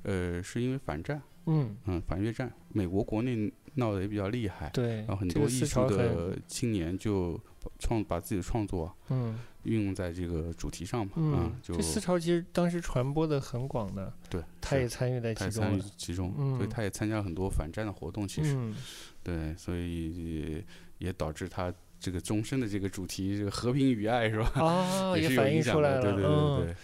[0.03, 7.41] 呃，是因为反战，嗯，嗯，反越战，美国国内闹得也比较厉害，对，然后很多艺术的青年就
[7.79, 9.39] 创把自己的创作嗯。
[9.65, 16.59] 运用在这个主题上嘛，嗯啊，，就这思潮其实当时传播的很广的，对，他也参与在其中了，其中，嗯。
[16.59, 18.77] 所以他也参加了很多反战的活动，其实，嗯，
[19.23, 20.63] 对，所以
[20.99, 24.53] 也导致他这个终身的这个主题，这个和平与爱是吧？
[24.63, 26.23] 啊， 也反映出来了，对对
[26.67, 26.77] 对，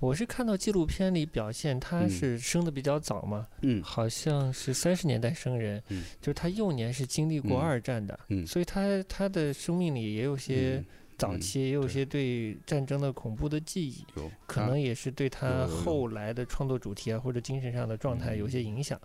[0.00, 2.10] 我是看到纪录片里表现，他嗯。
[2.10, 3.82] 是生的比较早嘛，嗯。
[3.82, 6.02] 好像是三十年代生人，嗯。
[6.20, 7.60] 就是他幼年是经历过嗯。
[7.60, 10.82] 二战的，嗯，所以他他的生命里也有些
[11.18, 18.98] 早期也有些对战争的恐怖的记忆，有可能也是对他后来的创作主题啊或者精神上的状态有些影响。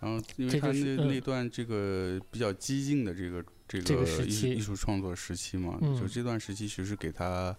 [0.00, 6.00] 然后因为这他那就是嗯那段这个比较激进的这个这这个个艺术时期艺术创作时期嘛，嗯。
[6.00, 7.56] 就这段时期其实给他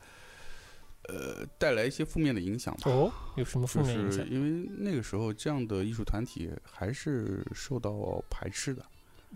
[1.10, 2.92] 呃带来一些负面的影响吧。
[2.92, 4.26] 哦，有什么负就面影响？
[4.26, 7.92] 是因为那个时候这样的艺术团体还是受到
[8.30, 8.86] 排斥的，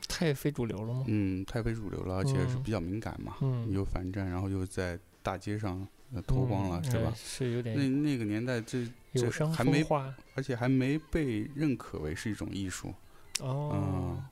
[0.08, 1.04] 太非主流了吗？
[1.08, 7.14] 嗯，太非主流了，而且是嗯比较敏感嘛，嗯，又反战，然后又在大街上呃脱光了，是吧？
[7.16, 9.86] 是有那点那那个年代这这还没
[10.36, 12.94] 而且还没被认可为是一种艺术，
[13.40, 13.72] 哦。
[13.74, 14.24] 嗯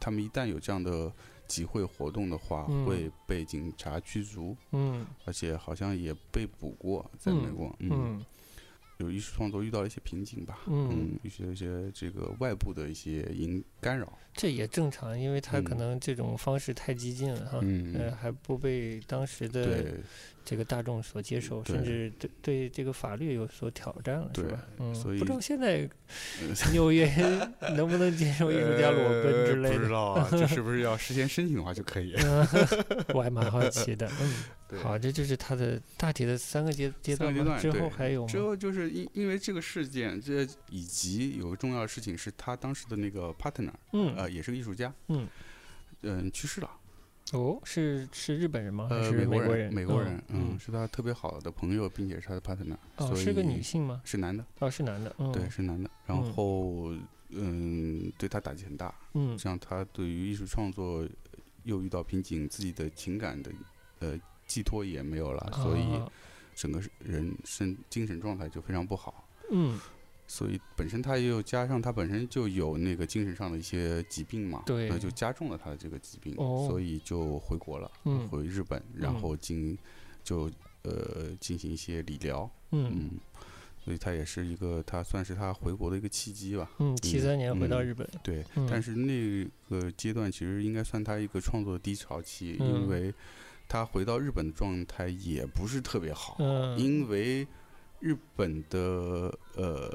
[0.00, 1.12] 他们一旦有这样的
[1.46, 2.84] 集会活动的话，嗯。
[2.86, 5.06] 会被警察驱逐，嗯。
[5.24, 8.24] 而且好像也被捕过，在美国，嗯，嗯。
[8.98, 19.94] 有艺术创作遇到了一些瓶颈吧，嗯，嗯，一些一些这个外部的一些影干扰，这也正常，因为他可嗯能这种方式太激进了哈，嗯，呃，还不被当时的对，
[20.46, 24.64] 这个大众所接受，甚至对对这个法律有所挑战了，是吧？
[24.78, 25.86] 嗯，所以不知道现在
[26.40, 27.04] 呃 纽约
[27.74, 29.90] 能不能接受艺术家裸奔之类的不知的？
[29.90, 32.14] 道啊，这是不是要事先申请的话就可以？
[32.24, 32.46] 嗯，
[33.12, 34.08] 我还蛮好奇的。
[34.70, 38.28] 嗯，好，这就是他的大体的三个阶阶段阶段之后还有吗？
[38.28, 45.26] 之后就是因因为这个事件，这以及有个重要的事情是他当时的那个 partner，嗯，呃，也是个艺术家，嗯
[46.02, 46.70] 嗯，去世了。
[47.32, 48.88] 哦，是是日本人吗？
[49.02, 54.00] 是美国人，美国人，嗯嗯，，是他特别好的朋友，并且是他的 partner，哦，所以是个女性吗？
[54.04, 55.14] 是男的，哦，是男的。
[55.18, 55.90] 嗯，对，，是男的。
[56.06, 56.94] 然嗯后，
[57.30, 61.06] 嗯，对他打击很大，嗯这样他对于艺术创作
[61.64, 63.50] 又遇到瓶颈，自己的情感的
[63.98, 66.08] 呃寄托也没有了，所以啊
[66.54, 69.28] 整个人身精神状态就非常不好。
[69.50, 69.78] 嗯，
[70.28, 79.78] 所以本身他也有加上他本身就有那个精神上的一些疾病嘛，对那就加重了他的这个疾病，哦所以就回国了，嗯回日本，然嗯后进
[80.24, 80.50] 就
[80.82, 83.10] 呃进行一些理疗，嗯嗯，
[83.84, 88.08] 所以他也是一个他算是他回国的一个契机吧，嗯，七三年回到嗯日本。
[88.22, 93.14] 对，嗯但是那个阶段其实应该算他一个创作的低潮期，嗯因为
[93.68, 97.46] 他回到日本的状态也不是特别好，嗯因为
[98.00, 99.90] 日本的呃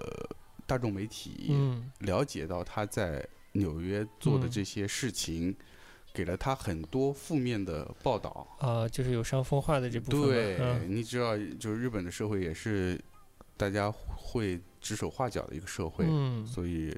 [0.65, 5.55] 大众媒体嗯了解到他在纽约做的嗯这些事情，
[6.13, 8.47] 给了他很多负面的报道。
[8.59, 10.21] 啊，就是有伤风化的这部分。
[10.29, 12.99] 对，嗯你知道，就是日本的社会也是
[13.57, 16.95] 大家会指手画脚的一个社会，嗯所以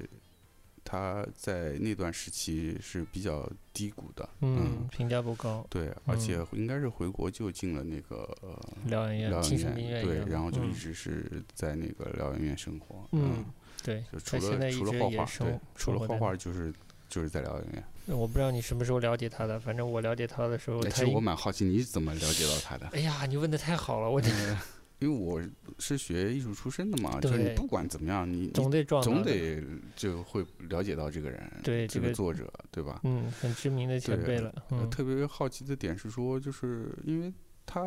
[0.84, 4.28] 他在那段时期是比较低谷的。
[4.42, 5.66] 嗯，评价不高。
[5.70, 13.08] 对，而且应该是回国就进了那个呃疗养院、疗精神养院，对然后就一嗯直是在那个疗养院生活。
[13.12, 13.46] 嗯，
[13.84, 16.74] 对，就除了除了画画，对，除了画画就是
[17.10, 17.84] 就是在疗养院。
[18.08, 22.88] 我不知道你什么时候了解他的，反正我了解他的时候，其实我蛮好奇你怎么了解到他的。
[22.88, 24.62] 哎呀，你问的太好了，我这呃
[25.04, 25.44] 因为我
[25.80, 29.62] 是学艺术出身的嘛，就是你不管怎么样，你总得撞总得
[29.98, 33.02] 就会了解到这个人，这对这个个作者，对吧？
[33.04, 34.54] 嗯，很知名的前对辈了，
[34.90, 37.34] 特别好奇的点是说，就是因为
[37.66, 37.84] 他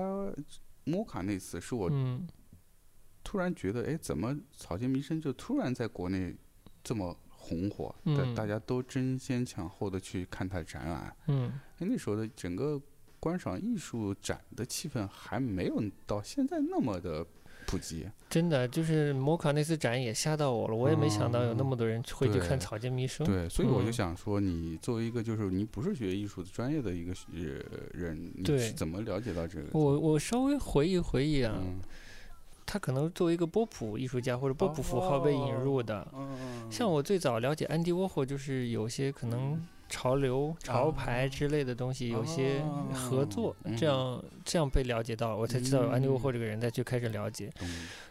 [0.85, 2.29] 摩卡那次是我嗯
[3.25, 6.37] 突然觉得，哎，怎么草间弥生就突然在国内
[6.85, 7.95] 这么红火？
[8.05, 11.17] 大、嗯大家都争先抢后的去看他的展览。
[11.29, 12.79] 嗯哎，那时候的整个
[13.27, 17.27] 观赏艺术展的气氛还没有到现在那么的
[17.67, 18.07] 普及。
[18.31, 23.27] 真的就是摩卡那次展也吓到我了，我也没想到有那哦么多人会去看草间弥生。
[23.27, 29.77] 对，所以我就嗯想说，你作为一个就是你不是学艺术的专业的一个呃人，你是怎么了解到这个？
[29.77, 31.81] 我我稍微回忆回忆啊，嗯，
[32.65, 36.07] 他可能作为一个波普艺术家或者波普符号被引入的。
[36.15, 42.61] 嗯像我最早了解安迪沃霍，就是有些可能潮流、潮牌之类的东西，有些
[42.93, 47.51] 合作哦，这样这样被了解到，我才知道有安迪沃霍嗯这个人，再去开始了解。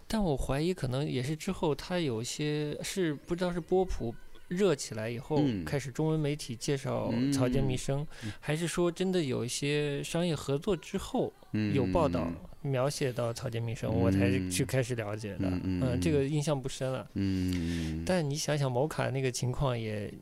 [0.08, 4.14] 但我怀疑可能也是之后他有些是不知道是波普
[4.48, 5.66] 热起来以后，嗯。
[5.66, 8.32] 开始中文媒体介绍草间弥生，嗯。
[8.40, 11.34] 还是说真的有一些商业合作之后
[11.74, 12.30] 有报道
[12.62, 15.50] 描写到草间弥生，我才去嗯开始了解的。
[15.50, 15.82] 嗯。
[15.84, 16.00] 嗯。
[16.00, 17.08] 这个印象不深了。
[17.16, 20.14] 嗯，但你想想某卡那个情况也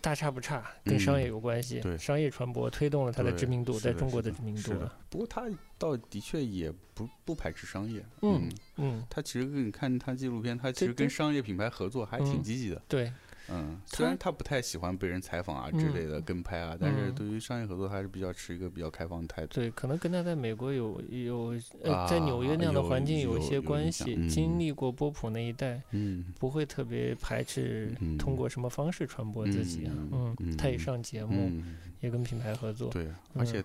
[0.00, 1.80] 大差不差，跟商业有关系。
[1.80, 4.72] 嗯对商业传播推动了它的知名度，在中国的的知名度。
[5.10, 12.80] 不过他倒的确也不不排斥商业，嗯嗯，他其实跟你看他纪录片，他其实跟商业品牌合作还挺嗯积极的。
[12.88, 13.12] 对，
[13.50, 19.54] 嗯，虽然他不太喜欢被人采访啊之类的跟拍啊，但是嗯对于商业合作还是比较持一个比较开放的态度。
[19.54, 29.92] 对，可能跟他在美国有有呃，在纽约那样的环境有一些关系，嗯经历过波普那一代，嗯不会特别排斥嗯通过什么方式传播自己啊。
[30.12, 32.90] 嗯嗯，他也嗯上节目，嗯，也跟品牌合作。
[32.90, 33.64] 对，而且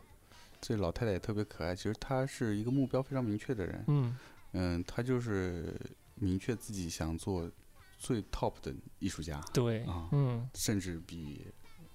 [0.62, 1.76] 这老太太也特别可爱。
[1.76, 3.84] 其实她是一个目标非常明确的人。
[3.88, 4.18] 嗯
[4.54, 5.74] 嗯，她就是
[6.16, 7.50] 明确自己想做
[8.04, 11.48] 最 top 的艺术家对啊，嗯甚至比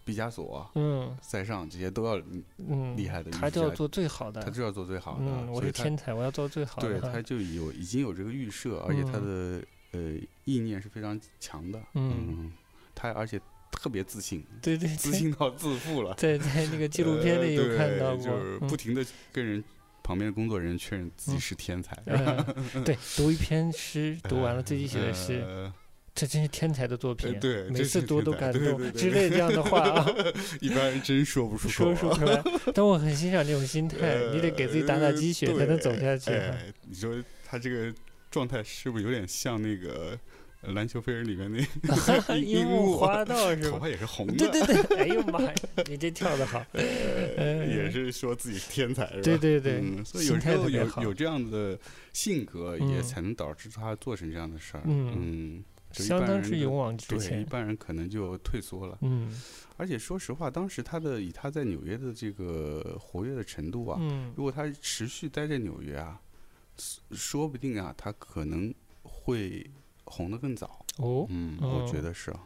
[0.07, 2.19] 毕加索、嗯塞尚这些都要
[2.57, 4.41] 嗯，厉害的艺术家他就要做最好的。
[4.43, 5.27] 他就要做最好的。
[5.27, 6.99] 嗯，我是天才，我要做最好的。
[6.99, 10.01] 对，他就有已经有这个预设，而且他嗯的呃
[10.47, 11.79] 意念是非常强的。
[11.93, 12.53] 嗯嗯，
[12.95, 13.39] 他而且
[13.71, 16.15] 特别自信，对对自，信到自负了。
[16.15, 19.63] 在在那个纪录片里有呃看到过对就是，不嗯停的跟人
[20.03, 21.95] 旁边的工作人员确认自己嗯是天才。
[22.07, 25.71] 嗯，对，读一篇诗， 读完了自己写的诗，呃
[26.19, 30.07] 这真是天才的作品，对每次读都感动之类这样的话啊，
[30.61, 31.69] 一般人真说不出。
[31.69, 32.43] 说说不出来。
[32.75, 36.33] 但我很欣赏这种心态，你得给自己打打鸡血才能走下去。
[36.33, 37.15] 哎，你说
[37.45, 37.95] 他这个
[38.33, 40.19] 状态是不是有点像那个
[40.73, 41.49] 《篮球飞人》里面
[41.83, 43.71] 那 樱木花道是吧？
[43.71, 45.55] 头发也是红的，对对对，哎呦妈呀，
[45.89, 49.23] 你这跳的好，也是说自己是天才，是吧？
[49.23, 51.79] 对对对嗯，所以有时候有有这样的
[52.13, 54.83] 性格，也嗯才能导致他做成这样的事儿。
[54.85, 55.65] 嗯嗯，
[55.99, 57.45] 就相当是勇往直对，一。
[57.45, 58.99] 般人可能就退缩了。
[59.03, 59.33] 嗯
[59.77, 66.21] 而且说实话，当时他的以他在纽约的这个活跃的程度啊，嗯如果他持续待在纽约啊，
[66.77, 69.65] 说说不定啊，他可能会
[70.05, 70.85] 红得更早。
[70.97, 72.43] 哦，嗯，我觉哦得是啊。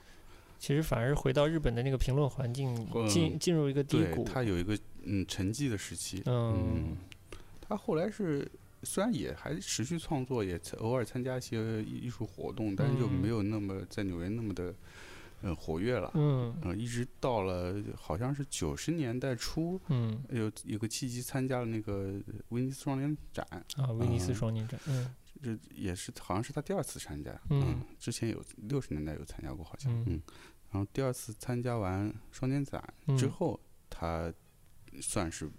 [0.58, 2.76] 其实反而回到日本的那个评论环境，
[3.08, 4.24] 进嗯进入一个低谷。
[4.24, 6.22] 他有一个嗯沉寂的时期。
[6.26, 6.96] 嗯嗯，
[7.60, 8.46] 他后来是
[8.84, 13.12] 虽然也还持续创作，也偶尔参加一些艺术活动，但是就嗯。
[13.12, 14.74] 没有那么在纽约那么的
[15.42, 16.10] 呃活跃了。
[16.14, 16.54] 嗯。
[16.62, 20.22] 呃，一直到了好像是九十年代初，嗯。
[20.30, 25.14] 有有个契机参加了那个威尼斯双年展，啊，威尼斯嗯双年展，嗯。
[25.42, 27.36] 这也是好像是他第二次参加。
[27.50, 30.04] 嗯之前有六十年代有参加过，好像嗯。
[30.08, 30.22] 嗯
[30.70, 33.16] 然后第二次参加完双年展嗯。
[33.16, 33.60] 之后，
[33.90, 34.32] 他
[35.00, 35.50] 算是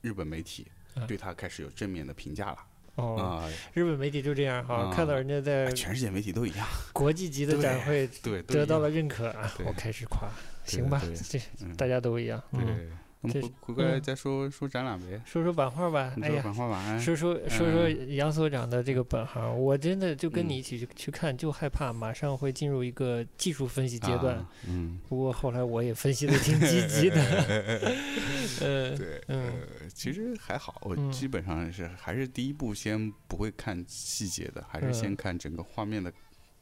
[0.00, 1.06] 日本媒体啊。
[1.06, 2.58] 对他开始有正面的评价了
[2.96, 4.92] 哦，啊、日本媒体就这样哈，啊。
[4.94, 10.28] 看到人家在全世界媒体都一样，国际级的展会对，得到了认可啊，我开始夸，
[10.66, 11.74] 行吧，这嗯。
[11.76, 12.42] 大家都一样。
[12.52, 12.90] 嗯，
[13.30, 14.02] 这回回过来嗯。
[14.02, 16.42] 再说说展览呗，说说版画吧，你说哎呀。
[16.42, 18.14] 版画晚安，说说说说嗯。
[18.16, 20.58] 杨所长的这个本行，我真的就跟你嗯。
[20.58, 24.48] 一起去去看，就害怕马上会进入一个技术分析阶段啊。
[24.68, 27.20] 嗯，不过后来我也分析的挺积 极的，
[28.60, 31.10] 呃，对，嗯呃，其实还好，我嗯。
[31.12, 34.94] 基本上是还是第一步先不会看细节的，还是嗯。
[34.94, 36.12] 先看整个画面的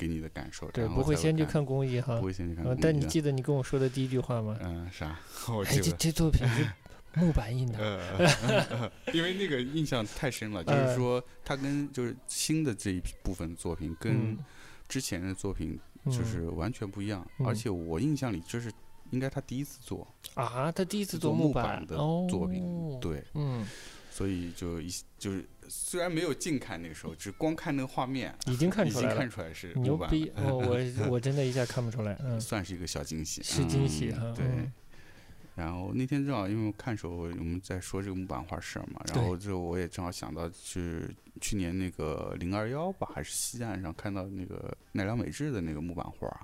[0.00, 2.22] 给你的感受，对，不会，先去看工艺哈不。
[2.24, 4.56] 会先去看呃，工艺的但你记得你跟我说的第一句话吗？
[4.62, 5.18] 嗯啥？
[5.52, 5.96] 我哎，这记得。
[5.98, 6.66] 这作品是
[7.14, 7.78] 木板印的，
[8.18, 14.38] 呃，因为那个印象太深了，就是呃说它跟就是新的这一部分作品跟嗯
[14.88, 18.72] 之前的作品嗯就是完全不一样，嗯而且我印象里这是
[19.10, 23.66] 应该他第一次做啊，他第一次做木木板的哦，作品，，对，嗯，
[24.10, 24.88] 所以就一
[25.18, 30.26] 就是虽然没有近看那个时候，只光看那个画面，已经看出来了，看出来是牛逼！
[30.34, 34.44] 了我我 我真的一下看不出来，嗯，算是一个小惊喜，是惊喜嗯，对。
[34.44, 34.72] 嗯
[35.56, 46.40] 然后那天正好因为我看时候我们在说这个木板画事儿嘛，然后就我也正好想到是去年那个零二幺吧，还是西岸上看到那个奈良美智的那个木板画儿。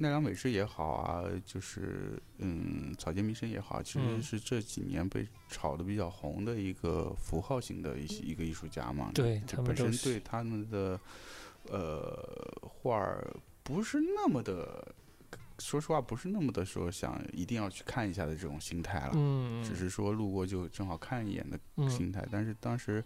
[0.00, 9.10] 奈良美智也好啊，就是嗯草间弥生也好，其嗯实是这几年被炒的比较红的一个符号型的一些一个艺术家嘛。
[9.12, 11.00] 对就本身他们都是对他们的
[11.68, 13.28] 呃画儿
[13.64, 14.94] 不是那么的，
[15.58, 22.24] 说实话不是那么的说想一定要去看一下的这种心态了，嗯，只是说路过就正好看一眼的嗯心态。
[22.30, 23.04] 但是当时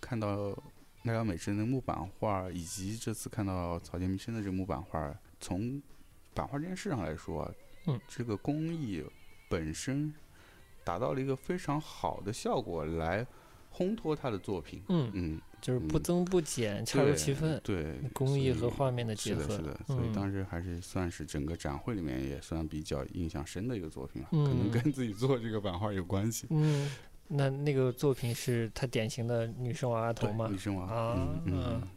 [0.00, 0.56] 看到
[1.02, 5.82] 奈良美智的木板画儿，以及这次看到草间弥生的这个木板画儿，从
[6.38, 7.52] 版画这件事上来说啊，
[7.88, 9.04] 嗯这个工艺
[9.48, 10.14] 本身
[10.84, 13.26] 达到了一个非常好的效果，来
[13.74, 14.80] 烘托他的作品。
[14.88, 26.46] 嗯，嗯，就是不嗯增不减，恰如其分，对，工艺和画面的结是的，合，是的，所以嗯当时还是算是整个展会里面也算比较印象深的一个作品了，可能嗯跟自己做这个版画有关系。
[26.50, 26.88] 嗯，
[27.30, 30.56] 那那个作品是他典型的女生娃娃头对，吗女？
[30.56, 31.88] 生娃，啊嗯嗯嗯，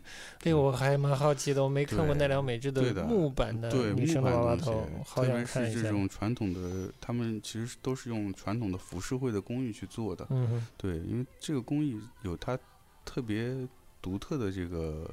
[0.44, 5.80] 哎，我还蛮好奇的，我没看过奈良美智对的木板的对女生娃娃头，好想看一下。
[5.80, 10.28] 是这种传统的，他们其实都是用传统的浮世绘的工艺去做的。
[10.76, 12.60] 对，因为这个工艺有它
[13.06, 13.56] 特别
[14.02, 15.10] 独特的这个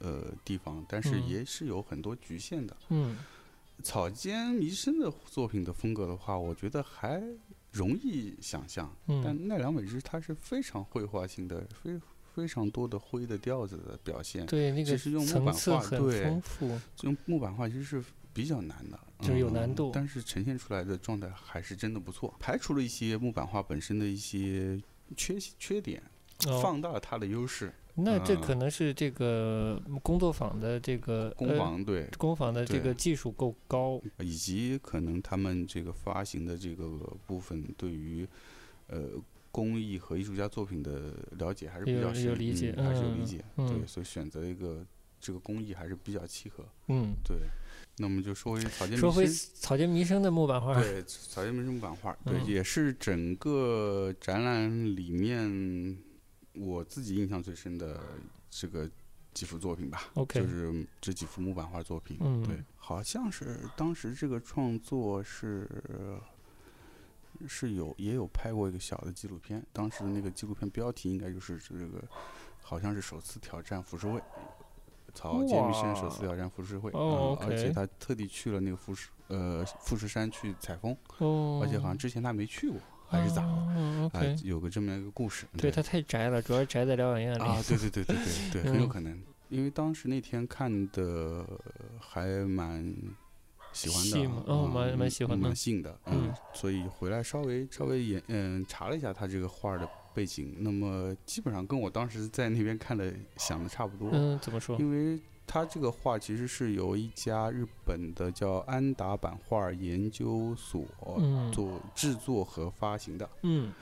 [0.00, 2.76] 呃地方，但是嗯也是有很多局限的。
[2.90, 3.16] 嗯
[3.82, 7.22] 草间弥生的作品的风格的话，我觉得还
[7.76, 12.00] 容易想象，嗯但奈良美智它是非常绘画性的，非
[12.34, 14.44] 非常多的灰的调子的表现。
[14.46, 16.68] 对，那个其实用木层板画次很对丰富。
[16.96, 24.80] 这种木板画其实是比较难的，就是有嗯难度但是呈现出来的状态还是真的不错，排除了一些木板画本身的一些
[25.16, 26.02] 缺缺点，
[26.46, 27.72] 哦，放大了它的优势。
[27.96, 34.00] 那这嗯可能是这个工作坊的这个工呃坊对，工坊的这个技术够高。
[34.20, 36.86] 以及可能他们这个发行的这个
[37.26, 38.26] 部分对于
[38.88, 39.10] 呃
[39.50, 44.84] 工艺和艺术家作品的了解还是比有有较深，理解嗯还是有嗯理解，嗯对，所以选择一个
[45.18, 47.36] 这个工艺还是比较契合，嗯，对。
[47.98, 49.26] 那我们就说回草间说回。
[49.26, 55.96] 草间弥生的木板画，对，草间弥生木版画，对，嗯也是整个展览里面
[56.56, 58.00] 我自己印象最深的
[58.50, 58.88] 这个
[59.34, 60.04] 几幅作品吧。
[60.14, 62.16] OK 就是这几幅木板画作品。
[62.20, 65.68] 嗯对，好像是当时这个创作是
[67.46, 72.02] 是有也有拍过一个小的纪录片，当时那个纪录片标题应该就是这个，
[72.62, 74.20] 好像是首次挑战浮世绘。
[75.14, 82.78] 草间弥生首次挑战浮世绘，哦嗯而且他特地去了那个富士呃富士山去采风，哦，而且好像之前他没去过，
[83.08, 83.52] 还是咋了？
[83.52, 85.46] 哦啊、？OK，有个这么一个故事。
[85.56, 87.42] 对他太宅了，主要是宅在疗养院里。
[87.42, 88.16] 啊，对对对对
[88.52, 91.46] 对对，很有嗯可能，因为当时那天看的
[92.00, 92.94] 还蛮
[93.72, 104.78] 喜欢的，哦嗯蛮蛮喜欢的蛮信的，嗯嗯，所以回来稍微稍微研嗯查了一下他这个画的背景，那么基本上跟我当时在那边看的想的差不多，嗯，怎么说？
[104.78, 110.84] 因为他这个画其实是由一家日本的叫安达版画研究所
[111.18, 113.28] 嗯做制作和发行的。
[113.42, 113.72] 嗯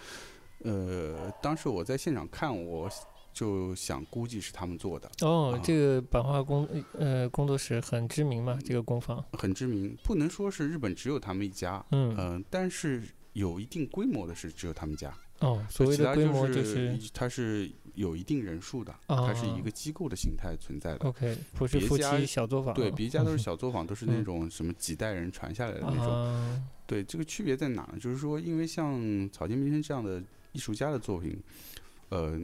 [0.60, 2.88] 呃，当时我在现场看，我
[3.32, 6.66] 就想估计是他们做的，哦啊，这个版画工
[6.98, 9.22] 呃工作室很知名嘛，这个工坊。
[9.32, 13.02] 很知名，不能说是日本只有他们一家，嗯嗯、但是
[13.32, 15.12] 有一定规模的是只有他们家。
[15.44, 21.06] 哦，所谓其他的规模就就是它是有一定人数的，它是啊一个机构的形态存在的。
[21.06, 22.74] OK，不是夫别家妻小作坊。
[22.74, 26.06] 对，别家都是小作坊，都是那嗯种什么几代人传下来的那种。
[26.06, 27.98] 啊，对，这个区别在哪呢？
[28.00, 30.22] 就是说，因为像草间弥生这样的
[30.52, 31.38] 艺术家的作品，
[32.08, 32.40] 呃，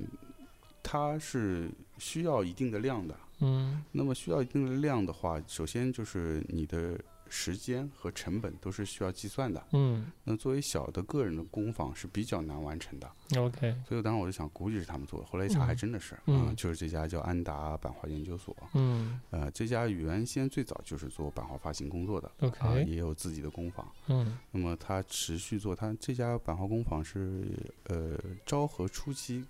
[0.82, 3.16] 它是需要一定的量的。
[3.42, 7.00] 嗯那么需要一定的量的话，首先就是你的
[7.30, 9.64] 时间和成本都是需要计算的。
[9.72, 15.26] 嗯那作为小的个人的工坊是比较难完成的，，OK，所以当时我就想，估计是他们做的。
[15.26, 18.54] 后来一查，还嗯真的是，嗯啊就是这家叫安达版画研究所。
[18.74, 23.86] 嗯呃，这家原先最早就是做版画发行工作的，啊，OK，也有自己的工坊。
[24.08, 27.46] 嗯那么他持续做，他这家版画工坊是
[27.84, 29.44] 呃昭和初期，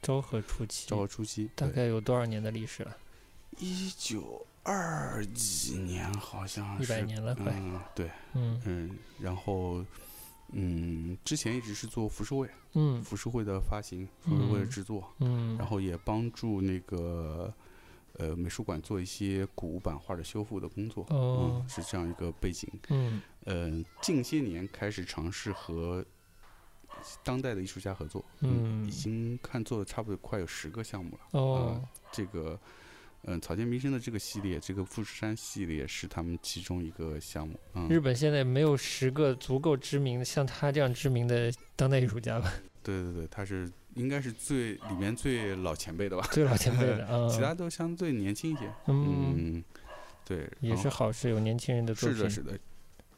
[0.00, 2.96] 昭和初期昭，和初期大概有多少年的历史了？
[3.58, 7.52] 一九二几年好像一是百年了，快。
[7.56, 9.84] 嗯，对，嗯嗯，然后
[10.52, 17.52] 嗯，之前一直是做浮世绘，嗯浮世绘的发行，浮世绘的嗯制作，嗯，然后也帮助那个
[18.18, 21.06] 呃美术馆做一些古版画的修复的工作。
[21.10, 22.68] 哦嗯，是这样一个背景。
[22.88, 23.70] 嗯呃，
[24.02, 26.04] 近些年开始尝试和
[27.24, 31.40] 当代的艺术家合作，嗯已经看做的差不多快有十个项目了。
[31.40, 31.82] 哦
[32.12, 32.60] 这个，
[33.24, 37.58] 嗯，草间弥生的这个系列，这个富士山系列是他们其中一个项目。
[37.74, 42.52] 嗯，日本现在没有十个足够知名的像他这样知名的当代艺术家吧？
[42.82, 48.72] 对对对，他是应该是最里面最老前辈的吧，最老前辈的嗯， 其他都相对年轻一些。
[48.86, 49.64] 嗯嗯，
[50.24, 52.58] 对，也是好事，有年轻人的作品是的，是的，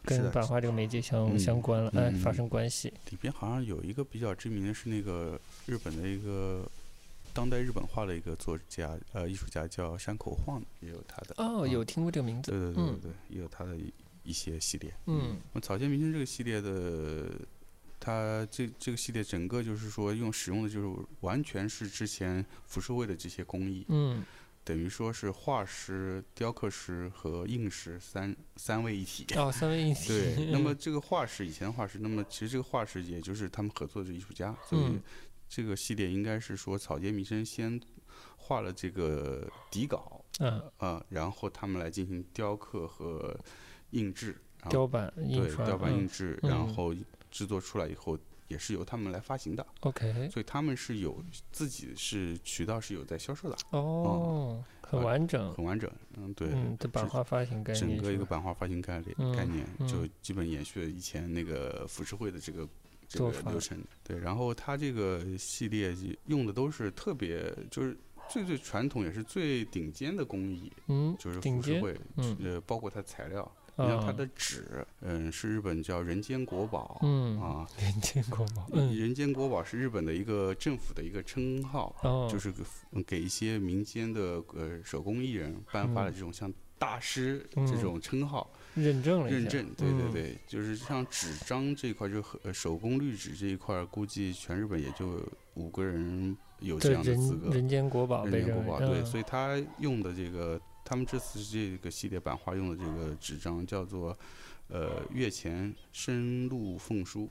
[0.04, 2.92] 跟版画这个媒介相嗯相关了，哎，嗯发生关系。
[3.10, 6.68] 里边好像有一个比较知名的是那个日本的一个
[7.32, 11.34] 当代日本画的一个作家，呃，艺术家叫山口晃，也有他的。
[11.38, 12.50] 哦，嗯有听过这个名字。
[12.50, 13.92] 对对对对嗯对，也有他的一
[14.24, 14.92] 一些系列。
[15.06, 17.30] 嗯那草间弥生这个系列的，
[17.98, 24.24] 他这这个系列整个就是说用使用的就是完全是之前浮世绘的这些工艺，嗯
[24.64, 29.26] 等于说是画师、雕刻师和印师三三位一体。
[29.34, 30.06] 哦，三位一体。
[30.08, 35.02] 对，那么 这个画师以前的画师，那么其实这个画师也就是他们合作的艺术家，所以嗯
[35.54, 37.78] 这个系列应该是说草间弥生先
[38.38, 43.38] 画了这个底稿，嗯，呃，然后他们来进行雕刻和
[43.90, 44.34] 印制，
[44.70, 45.62] 雕版印刷。
[45.62, 46.94] 对雕版印嗯制，嗯然后
[47.30, 55.52] 制作出来以后也是由他们来发行的，OK，所以他们是有自己是渠道是有在销售的，哦，很完整。
[55.52, 62.66] 很完整，嗯，对，嗯，的版画发行概整个一个版画发行概念嗯概念，就嗯基本延续了以前那个浮世绘的这个
[63.12, 63.78] 这个流程。
[64.02, 65.94] 对，然后它这个系列
[66.26, 67.96] 用的都是特别就是
[68.28, 78.66] 最最传统也是最顶尖的工艺，嗯，就是浮世绘，嗯呃，包括它材料，你像它啊的纸，嗯，是日本叫人间国宝，嗯啊，人间国宝。
[78.72, 82.52] 嗯人间国宝是日本的一个政府的一个称号，哦，就是
[83.06, 88.50] 给一些民间的呃手工艺人颁发了嗯这种像大师这嗯种称号。
[88.74, 89.38] 认证了一下。
[89.38, 95.20] 认证，对对嗯对，就是像纸张这一块，就呃手工绿纸这一块，估计全日本也就
[95.54, 97.46] 五个人有这这样的资格。
[97.46, 104.16] 人人间国宝人间国宝，对，嗯所以他用的这个，他们这次这个系列版画用的这个纸张叫做，
[104.68, 107.28] 呃，月前深露凤书。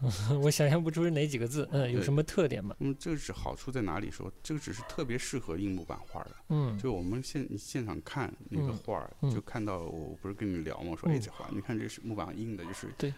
[0.42, 2.76] 我想象不出是哪几个字，嗯，有什么特点吗？
[2.80, 4.32] 嗯这个纸好处在哪里说？
[4.42, 6.36] 这个纸是特别适合硬木板画的。
[6.48, 10.90] 嗯，就我们现现场看那个嗯画就看到我不是跟你聊吗？
[10.92, 13.12] 我说哎嗯这画，你看这是木板印的，就是对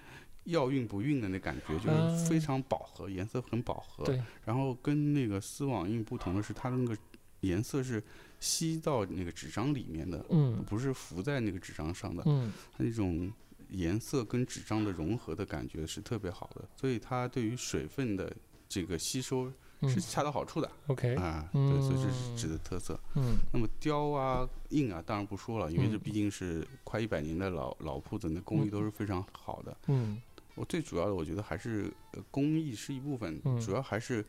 [0.45, 4.05] 要晕不晕的那感觉，就啊是非常饱和，颜色很饱和。
[4.05, 6.97] 对，然后跟那个丝网印不同的是，它的那个
[7.41, 8.03] 颜色是
[8.41, 12.23] 吸到那个纸张里面的，嗯不是浮在那个纸张上的。
[12.27, 13.31] 嗯它那种
[13.71, 18.35] 颜色跟纸张的融合的感觉是特别好的，所以它对于水分的
[18.69, 20.71] 这个吸收嗯是恰到好处的。
[20.89, 22.99] ，OK，啊，对，所以这是嗯纸的特色。
[23.17, 29.77] 嗯那么雕啊、印啊，当然不说了，因为这嗯毕竟是快一百年的老老铺子，那工艺都是非常好的。
[29.89, 30.21] 嗯
[30.57, 34.23] 我最主要的，我觉得还是呃工艺是一部分，嗯主要还是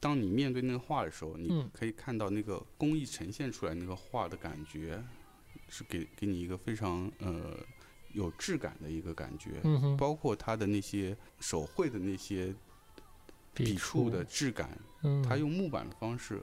[0.00, 5.00] 当你面对那个画的时候，你嗯可以看到那个工艺呈现出来那个画的感觉，
[5.68, 7.56] 是给给你一个非常呃
[8.12, 9.60] 有质感的一个感觉。
[9.64, 12.54] 嗯，包括它的那些手绘的那些
[13.54, 16.42] 笔触的，质感，嗯，它用木板的方式，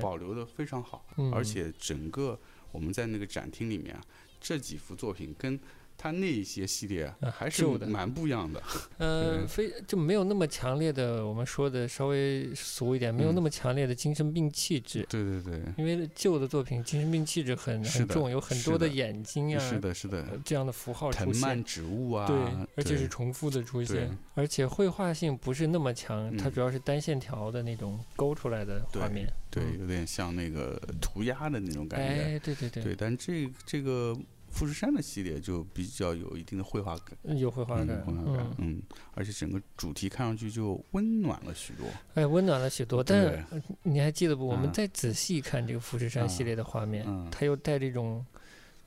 [0.00, 1.32] 保留的非常好，嗯。
[1.32, 2.38] 而且整个
[2.72, 4.02] 我们在那个展厅里面啊，
[4.40, 5.58] 这几幅作品跟
[5.98, 8.62] 它那一些系列啊啊还是蛮不一样的。
[8.98, 15.06] 呃，非就没有那么强烈的，我们说的稍微俗一点，没有嗯那么强烈的精神病气质。
[15.08, 21.64] 对对对，因为旧的作品精神病气质很很重，有很多的的眼睛啊，是的，是的呃，这样的符号出藤蔓现。
[21.64, 22.36] 植物啊，对，
[22.76, 29.32] 而且是重复的出现，而且绘画性不是那么强，它嗯主要是单线条的那种勾出来的画对面。
[29.50, 32.22] 对，嗯有点像那个涂鸦的那种感觉。
[32.22, 34.16] 哎，对对对，对，但这这个
[34.56, 37.38] 富士山的系列就比较有一定的绘画感。
[37.38, 38.82] 有绘画嗯感，绘画感嗯，，嗯，
[39.14, 41.86] 而且整个主题看上去就温暖了许多。
[42.14, 43.04] 哎，温暖了许多。
[43.04, 44.46] 但对呃你还记得不？
[44.46, 48.24] 我们嗯再仔细看这个富士山系嗯列的画面，嗯它又带这种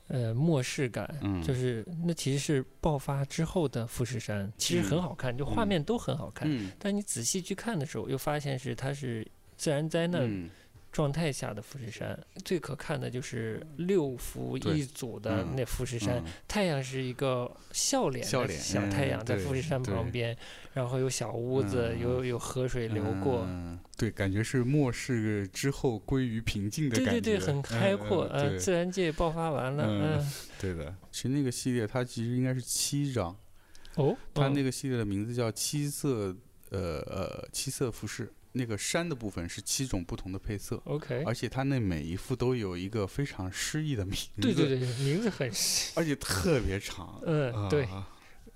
[0.08, 6.48] 呃末世感，嗯就是那其实是爆发之后的富士山，其实很嗯好看，就画嗯面都很好看。
[6.52, 10.50] 嗯但你仔细去看的时候，又发现是它是自然灾难嗯
[10.92, 12.20] 状态下的富士山。
[12.44, 20.38] 最可看的就是六幅一组的嗯那富士山，嗯太阳是一个笑脸的笑脸小太嗯阳在富士山旁对边，
[20.74, 23.46] 然后有小屋子，嗯有有河水流过。
[23.48, 27.12] 嗯对，感觉是末世之后归于平静的感觉。
[27.12, 30.96] 对对对，很开阔，呃，自然界爆发完了，嗯嗯，对的。
[31.12, 33.36] 其实那个系列它其实应该是七张，
[33.96, 36.34] 哦，嗯它那个系列的名字叫七色，
[36.70, 38.32] 呃呃，七色服饰。
[38.60, 47.22] 那个山的部分是七种不同的配色，OK，而且它那每一幅都有一个非常诗意的名字，对对，对，名字很诗，而且特别长。
[47.26, 48.08] 嗯，对，啊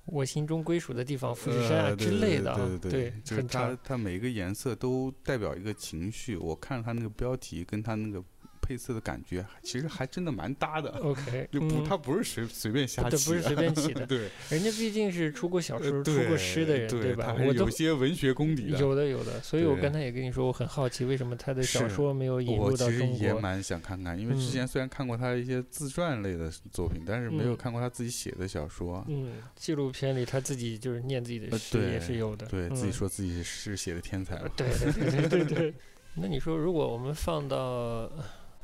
[0.06, 6.36] 我心中归属的地方，富士山啊呃之类的啊，对对对，就是很它，它每一个颜色都代表一个情绪。
[6.36, 8.22] 我看了它那个标题跟它那个
[8.64, 10.90] 配色的感觉，其实还真的蛮搭的。
[11.02, 17.36] OK， 就不，他不是随随便瞎起的，对不是随便起的 对，人家毕竟是出过小说、呃出过诗的人，对吧？
[17.38, 18.80] 我有些文学功底的。
[18.80, 23.28] 有的有的，所以我对刚才也跟你说，我很好奇为什么他的小说没有引我其实入到中国。
[23.28, 29.04] 也蛮想看看，因为之嗯前虽然看过他一些自传类的作品，但是没有嗯看过他自己写的小说。
[29.10, 35.74] 嗯，纪录片里他自己就是念自己的呃诗也是有的，对自己嗯说自己是写的天才对对对对对。
[36.16, 38.12] 那你说，如果我们放到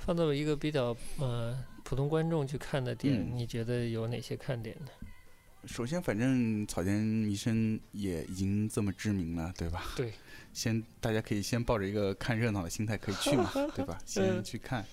[0.09, 0.85] 放到一个比较
[1.19, 4.87] 呃普通观众去看的点，嗯你觉得有哪些看点呢？
[5.67, 9.83] 首先，反正草间弥生也已经这么知名了，对吧？
[9.95, 10.11] 对。
[10.51, 13.99] 先大家可以先抱着一个看热闹的心态可以去嘛， 对吧？
[14.03, 14.83] 先嗯去看。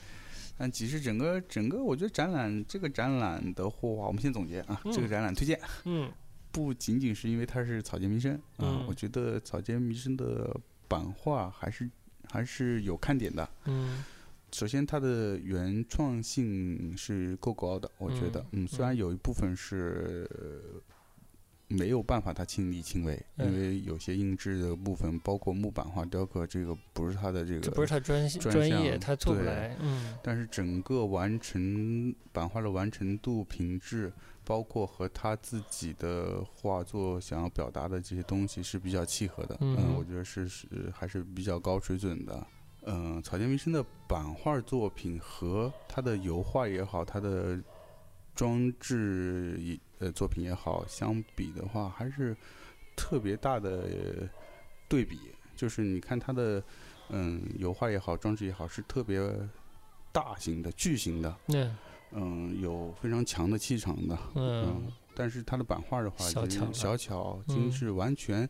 [0.59, 6.13] 但其实整个整个，我觉得展览这个展览的话，我们先总结啊，这个嗯展览推荐嗯
[6.53, 10.55] 不仅仅是因为它是草间弥生啊，嗯我觉得草间弥生的
[10.87, 11.89] 版画还是
[12.31, 13.49] 还是有看点的。
[13.65, 14.05] 嗯
[14.57, 20.81] 首先，它的原创性是够高的，我觉得，嗯，虽然嗯有一部分是呃
[21.69, 29.77] 没有办法他亲力亲为，嗯因为有些印制的部分，包括木板画、雕刻，这个不是他的这个，这不是他专专业，项他做不对来。
[29.79, 34.11] 嗯但是整个完成版画的完成度、品质，
[34.43, 39.55] 包括和他自己的画作想要表达的这些东西是比较契合的。
[39.61, 42.47] 嗯我觉得是是还是比较高水准的。
[42.87, 47.61] 嗯、草间弥生的版画作品和他的油画也好，他的
[48.35, 52.37] 装置也呃作品也好，相比的话，还是
[52.97, 54.29] 特别大的呃
[54.89, 55.19] 对比。
[55.57, 56.63] 就是你看他的
[57.09, 59.21] 嗯油画也好，装置也好，是特别
[60.13, 61.75] 大型的、巨型的，那
[62.13, 64.19] 嗯，有非常强的气场的。
[64.35, 68.47] 嗯但是他的版画的话，就是小巧小巧嗯精致，完全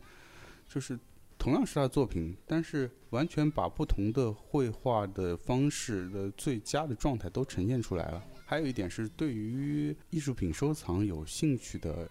[0.67, 0.99] 就是
[1.37, 8.23] 同样是他的作品，但是完全把不同的绘画的方式的最佳的状态都呈现出来了。
[8.45, 12.09] 还有一点是，对于艺术品收藏有兴趣的，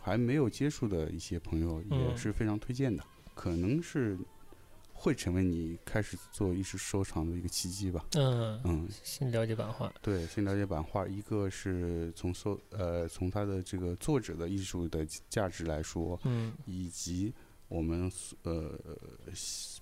[0.00, 3.04] 还没有接触的一些朋友，也嗯是非常推荐的。
[3.34, 4.16] 可能是
[4.92, 8.04] 会成为你开始做艺术收藏的一个契机吧。
[8.14, 9.92] 嗯，嗯，先了解版画。
[10.00, 17.32] 对，先了解版画，一个是从收呃从它的这个作者的艺术的价值来说，嗯以及
[17.72, 18.10] 我们
[18.42, 18.78] 呃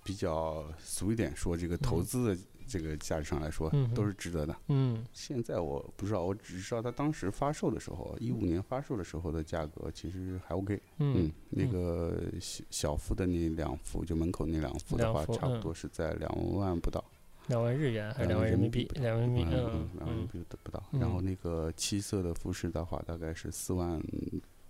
[0.05, 4.57] 比较俗一点说这个投嗯资的这个价值上来说，都是值得的。
[4.69, 10.81] 嗯现在我不知道，我只知道它当时发售的时候，一五年发售的时候的价格其实还 OK。
[10.99, 17.05] 嗯嗯，那个小小幅的那两幅，就门口那两幅的话，差不嗯多是在两万不到。
[17.49, 18.89] 两万日元还是两两万人民币？
[18.95, 20.81] 两万人民币，两万人民嗯，币都不到。
[20.93, 24.01] 然后嗯那个七色的服饰的话，大概是四万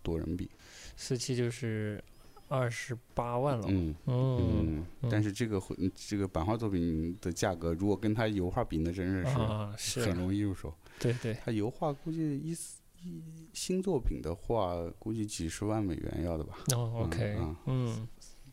[0.03, 0.49] 多人民币。
[0.97, 2.03] 四七就是
[2.51, 3.65] 二十八万了。
[3.69, 10.75] 嗯嗯嗯，但是这个会这个版画作品的价格，如果跟他油画比，那真是啊，是很容易入手。
[10.99, 13.23] 对对，他油画估计一四一
[13.55, 17.57] 新作品的话，估计几十万美元要的吧，哦，OK，嗯。
[17.67, 18.09] 嗯，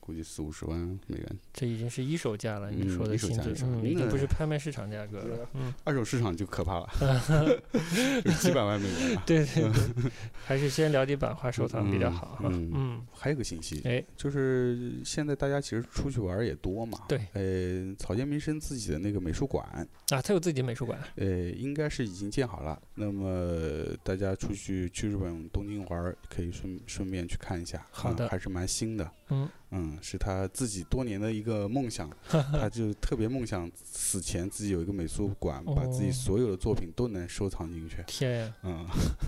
[0.08, 1.40] 估计四五十万美元。
[1.54, 6.90] 这已经是一手价了，你嗯说的一手新作，价一手嗯，已经不是拍卖市场价格了，嗯，二手市场就可怕了，
[8.24, 9.24] 就是几百万美元了。
[9.26, 10.12] 对对对，
[10.46, 17.00] 还是先了解版画收藏比较嗯好哈，嗯嗯，还有个信息，哎，就是现在大家其实出去玩也多嘛。
[17.10, 19.68] 对呃，草间弥生自己的那个美术馆，
[20.10, 22.82] 啊，他有自己美术馆，呃，应该是已经建好了。
[22.96, 27.86] 那么大家出去去日本东京玩，可以顺顺便去看一下。
[27.92, 29.12] 好的嗯还是蛮新的。
[29.30, 37.98] 嗯嗯，是他自己多年的一个梦想， 他就特别梦想死前自己有一个美术馆，把自己哦所有的作品都能收藏进去。
[38.08, 38.86] 天呀，嗯，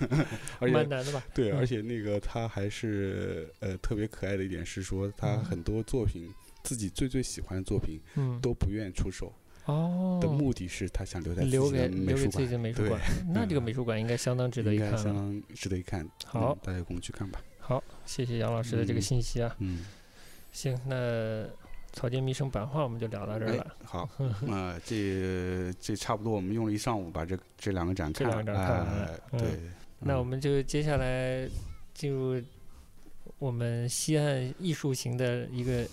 [0.60, 1.24] 而且蛮难的吧？
[1.34, 6.30] 对，嗯而且那个他还是呃特别可爱的一点是说，他嗯很多作品
[6.64, 9.34] 自己最最喜欢的作品嗯，都不愿出手
[9.66, 13.02] 哦的，目的是他想留在留给的美术留给自己馆，对的美术馆，
[13.34, 14.98] 那这个嗯美术馆应该相当值得一看。
[14.98, 16.08] 相当值得一看。
[16.26, 17.42] 好嗯大家有空去看吧。
[17.60, 19.56] 好，谢谢杨老师的这个嗯信息啊。
[19.60, 19.86] 嗯，
[20.52, 21.46] 行，那
[21.92, 24.10] 草间弥生版画我们就聊到这儿哎了。，好，
[24.42, 29.40] 那这这差不多，我们用了一上午把这这两个展这看两个展看完了对，
[30.00, 31.50] 那我嗯们就接下来
[31.94, 32.42] 进入
[33.38, 35.86] 我们西岸艺术型的一个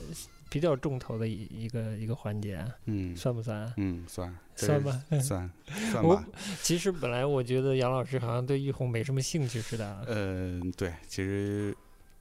[0.49, 3.75] 比较重头的一一个一个环节啊，嗯算不算啊？
[3.77, 5.51] 嗯算算吧算
[5.91, 6.25] 算我吧。
[6.63, 10.05] 其实本来我觉得杨老师好像对玉红没什么兴趣似的啊。
[10.09, 11.77] 嗯，对，其实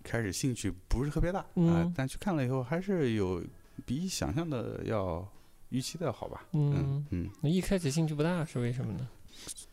[0.05, 3.43] 开始兴趣不是特别大啊、嗯但去看了以后还是有
[3.85, 5.27] 比想象的要
[5.69, 6.45] 预期的好吧。
[6.53, 9.07] 嗯嗯嗯，那一开始兴趣不大是为什么呢？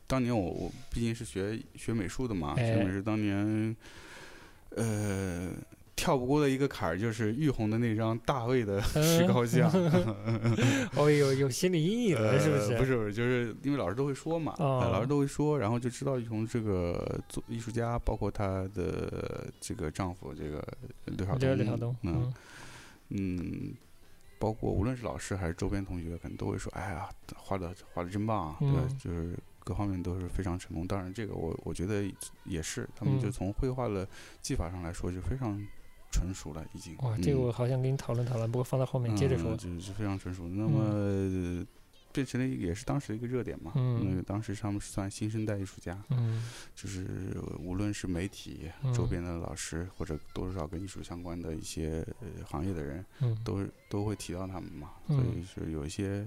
[0.06, 3.76] 当年我我毕竟是学学美术的嘛，学哎美术当年
[4.70, 5.52] 呃
[5.94, 9.70] 跳不过的一个坎儿就是玉红的那张大卫的石膏像。
[10.96, 12.72] 哦，有有心理阴影了，是不是？
[12.72, 20.66] 呃不是不是，就是因为老师都会说嘛，老师都会说，然后就知道玉红这个做艺术家，包括她的这个丈夫这个
[21.06, 22.32] 刘晓东，刘刘晓东，嗯
[23.10, 23.74] 嗯嗯，
[24.38, 28.98] 包括无论是老师还是周边同学，可能都会说，哎呀，画的画的真棒啊，对嗯？
[28.98, 30.86] 就是各方面都是非常成功。
[30.86, 32.04] 当然，这个我我觉得
[32.44, 34.08] 也是，他们就嗯从绘画的
[34.40, 35.64] 技法上来说，就非常
[36.12, 36.96] 纯熟了，已经。
[36.98, 37.42] 哇，这个嗯。
[37.42, 39.52] 我好想跟你讨论讨论，不过放在后面接着说。
[39.52, 39.56] 嗯。
[39.58, 40.46] 就是非常成熟。
[40.46, 41.66] 那么、呃
[42.14, 43.72] 变成了也是当时的一个热点嘛。
[43.74, 44.06] 嗯。
[44.06, 46.44] 那个当时他们是算新生代艺术家，嗯。
[46.76, 48.92] 就是无论是媒体、嗯。
[48.92, 54.90] 周边的老师，或者多多少少跟艺术相关的一些呃行业的人，嗯，都都会提到他们嘛。
[55.08, 55.16] 嗯。
[55.16, 56.26] 所以是有一些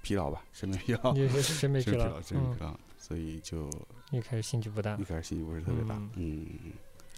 [0.00, 2.78] 疲劳吧，审美疲劳，有些审美疲劳审美疲，劳。
[2.96, 3.68] 所以就
[4.12, 4.96] 一开始兴趣不大。
[4.96, 6.46] 一，开始兴趣不是特别大，嗯，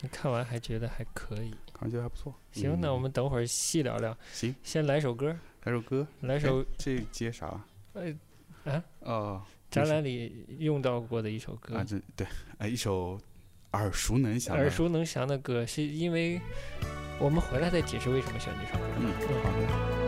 [0.02, 1.54] 你看完还觉得还可以。
[1.72, 2.32] 感觉还不错。
[2.52, 4.16] 行，那我嗯们等会儿细聊聊。
[4.32, 7.64] 行，先来首歌，来首歌，来首哎这接啥？
[7.94, 8.12] 呃
[8.64, 12.26] 啊哦，展览里用到过的一首歌啊，，这对，
[12.58, 13.18] 哎，一首
[13.72, 16.40] 耳熟能详，耳熟能详的歌，是因为
[17.18, 18.84] 我们回来再解释为什么选这首歌。
[19.00, 19.50] 嗯，好
[19.96, 20.01] 的。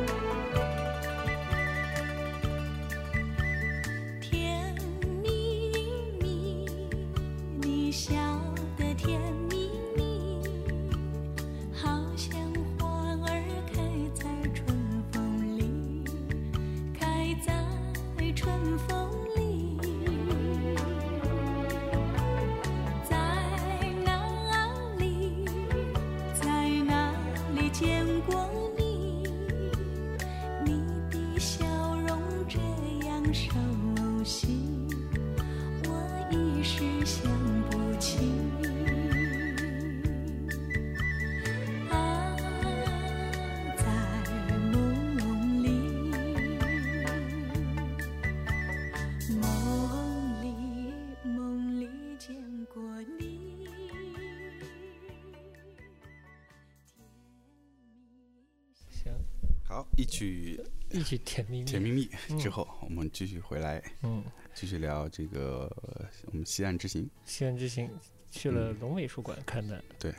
[59.96, 61.64] 一曲一曲甜蜜蜜。
[61.64, 64.24] 甜蜜蜜嗯之后，我们继续回来，嗯，
[64.54, 67.08] 继续聊这个呃我们西岸之行。
[67.24, 67.88] 西岸之行
[68.30, 70.12] 去了嗯龙美术馆看的，对，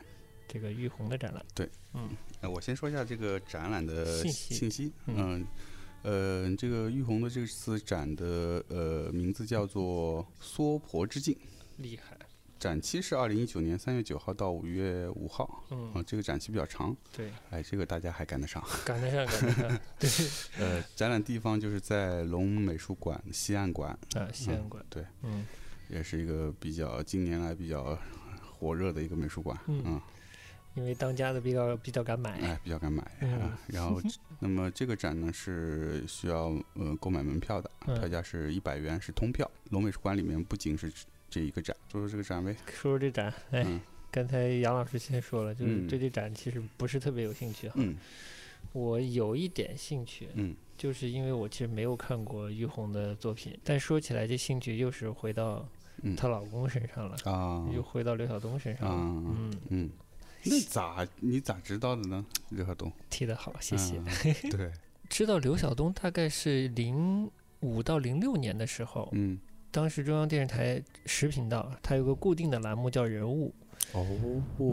[0.48, 1.46] 这个玉红的展览。
[1.54, 2.10] 对，嗯
[2.42, 4.92] 呃，我先说一下这个展览的信息信息。
[5.08, 5.46] 嗯
[6.04, 11.38] 嗯，呃，这个玉红的这次展的呃名字叫做“娑婆之境
[11.78, 12.15] 厉害，”。
[12.66, 18.64] 展期是二零一九年三月九号到五月五号，啊、嗯，这个展期比较长，对，哎，这个大家还赶得上。
[18.84, 20.10] 赶得上，赶得上， 对，
[20.60, 25.46] 呃，展览地方就是在龙美术馆西岸馆，啊，西岸馆，对，嗯
[25.90, 27.96] 也是一个比较近年来比较
[28.58, 30.02] 火热的一个美术馆，嗯嗯，
[30.74, 33.60] 因为当家的比较比较敢买，哎，比较敢买嗯啊。
[33.68, 34.02] 然后，
[34.40, 39.50] 那么这个展呢是需要呃购买门票的，嗯票价是一百元，是通票。
[39.70, 40.92] 龙美术馆里面不仅是
[41.36, 42.56] 这一个展，说说这个展呗。
[42.66, 43.82] 说说这展，哎，嗯。
[44.10, 45.86] 刚才杨老师先说了，就是嗯。
[45.86, 47.98] 对这展其实不是特别有兴趣哈，嗯。
[48.72, 50.56] 我有一点兴趣，嗯。
[50.78, 55.68] 就是因为我其实没有看过于红的作品，但说起来这兴趣又是回到
[56.04, 56.16] 嗯。
[56.16, 57.68] 她老公身上了，啊。
[57.76, 59.90] 又回到刘晓东身上了，啊嗯，嗯，
[60.46, 62.26] 那咋你咋知道的呢？
[62.52, 63.98] 刘晓东，踢得好，谢谢。
[63.98, 64.06] 啊
[64.50, 64.72] 对，
[65.10, 67.30] 知道刘晓东大概是零
[67.60, 69.38] 五到零六年的时候，嗯
[69.76, 73.54] 当时中央电视台十频道它有个固定的栏目叫人物，
[73.92, 74.08] 哦，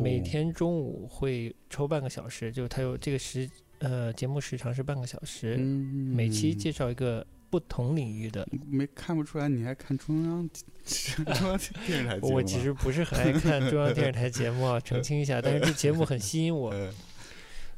[0.01, 3.51] 每天中午会抽半个小时，就是它有这个时
[3.81, 8.47] 呃节目时长是半个小时，嗯每期介绍一个不同领域的。
[8.71, 10.49] 没看不出来你还看中央
[11.35, 12.35] 中央电视台节目啊？
[12.35, 16.95] 我其实不是很爱看中央电视台节目啊，澄清一下，但是这节目很吸引我， 呃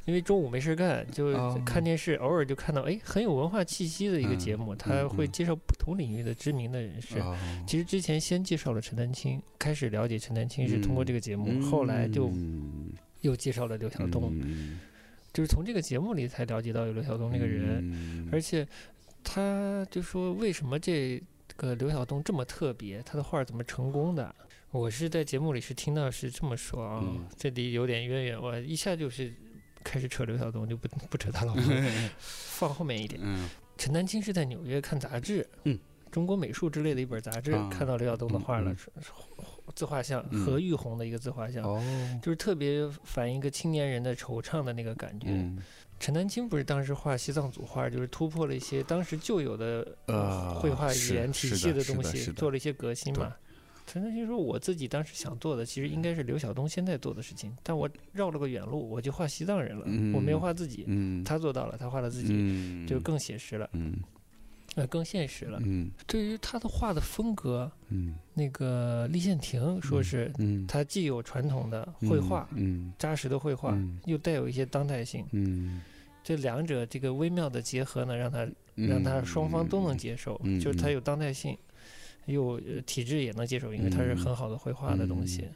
[0.05, 1.61] 因为中午没事干，就哦。
[1.65, 5.31] 看电视，偶尔就看到哎很有文化气息的一个嗯节目，嗯他会嗯。
[5.31, 7.19] 介绍不同领域的知名的人士。
[7.19, 7.35] 哦。
[7.67, 12.91] 其实之前先介绍了陈丹青，开始了解陈丹青是通过这个节目，后来就嗯。
[13.21, 14.79] 又介绍了刘晓东，嗯。
[15.33, 18.65] 就是从这个节目里才了解到有刘晓东这个人，嗯而且
[19.23, 21.19] 他就说为什么这
[21.57, 24.33] 个刘晓东这么特别，他的画怎么成功的？
[24.69, 27.25] 我是在节目里是听到是这么说啊，嗯。
[27.35, 29.33] 这里有点渊源，我一下就是
[29.85, 31.63] 开始扯刘晓东，就不不扯他老婆，
[32.27, 33.21] 放后面一点。
[33.23, 33.47] 嗯。
[33.77, 35.77] 陈丹青是在纽约看杂志，嗯，
[36.11, 37.69] 中国美术之类的一本杂志，啊。
[37.69, 38.75] 看到刘晓东的画了，
[39.75, 40.43] 自画像，嗯。
[40.43, 41.81] 何玉红的一个自画像，哦。
[42.21, 45.27] 就是特别反映一个青年人的惆怅的那个感觉。
[45.29, 45.57] 嗯。
[45.99, 53.33] 陈丹青不是当时画西藏组画，就是突破了一些当时旧有的呃绘画语言体系的东西，做了一些革新嘛。
[53.85, 60.85] 陈丹青说：“我自己当时想做的，其实应该是刘晓东现在做的事情，但我绕了个远路，我就画西藏人了，我没有嗯画自己。
[60.87, 63.95] 嗯他做到了，他画了自己，嗯就更写实了，嗯
[64.75, 65.59] 呃，更现实了。
[65.63, 75.81] 嗯对于他的画的风格，嗯那个立宪亭说是嗯他既有传统的绘画，嗯扎实的绘画，嗯又带有一些当代性，嗯
[76.23, 81.55] 这两者这个微妙的结合呢，让他让他双方都能接受，嗯就是他有当代性，
[82.25, 85.41] 又呃体质也能接受，因为它是很好的绘画的东西。
[85.43, 85.55] 嗯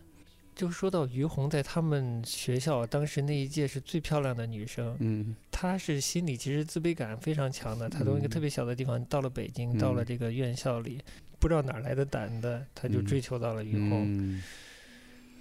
[0.55, 7.88] 就说到于红在他们学校当时那一届是最漂亮的女生，嗯她是心里其实自卑感非常强的。
[7.88, 10.99] 她从一个嗯特别小的地方到了北京，到了嗯这个院校里，
[11.39, 14.03] 不知道哪来的胆子，她就嗯追求到了于红。
[14.05, 14.43] 嗯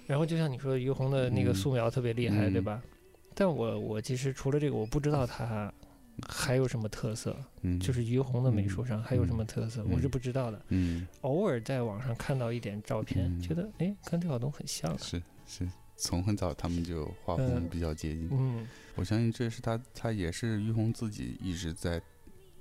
[0.07, 2.81] 然后就像你说的，于红的那个嗯素描特别厉害，对嗯吧？
[3.35, 5.69] 但我我其实除了这个，我不知道她
[6.27, 7.79] 还有什么特色，嗯。
[7.79, 10.61] 就是于红的美术上还有什么特色，我是嗯不知道的。
[10.69, 11.07] 嗯。
[11.21, 13.41] 偶尔在网上看到一点照片，嗯。
[13.41, 14.97] 觉得哎，跟刘晓东很像啊。
[14.99, 15.69] 是是。
[15.95, 17.69] 从很早他们就画风嗯。
[17.69, 18.67] 比较接近，嗯。
[18.95, 22.01] 我相信这是他他也是于红自己一直在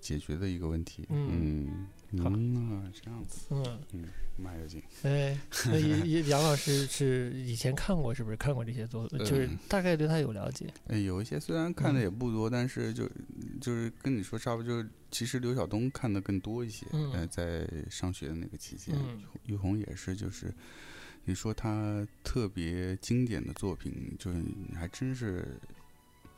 [0.00, 1.06] 解决的一个问题。
[1.10, 1.66] 嗯。
[2.10, 4.04] 嗯好嗯啊，这样子，嗯，嗯，
[4.38, 4.82] 马有劲。
[5.02, 8.36] 哎，那也也杨老师是以前看过是不是？
[8.36, 10.72] 看过这些作，就是嗯大概对他有了解。
[10.86, 13.08] 哎，有一些虽然看的嗯也不多，但是就
[13.60, 16.86] 就是跟你说差不多，就是其实刘晓东看的更多一些。
[16.92, 20.54] 嗯呃，在上学的那个期间，嗯于红也是，就是
[21.24, 24.40] 你说他特别经典的作品，就是
[24.74, 25.58] 还真是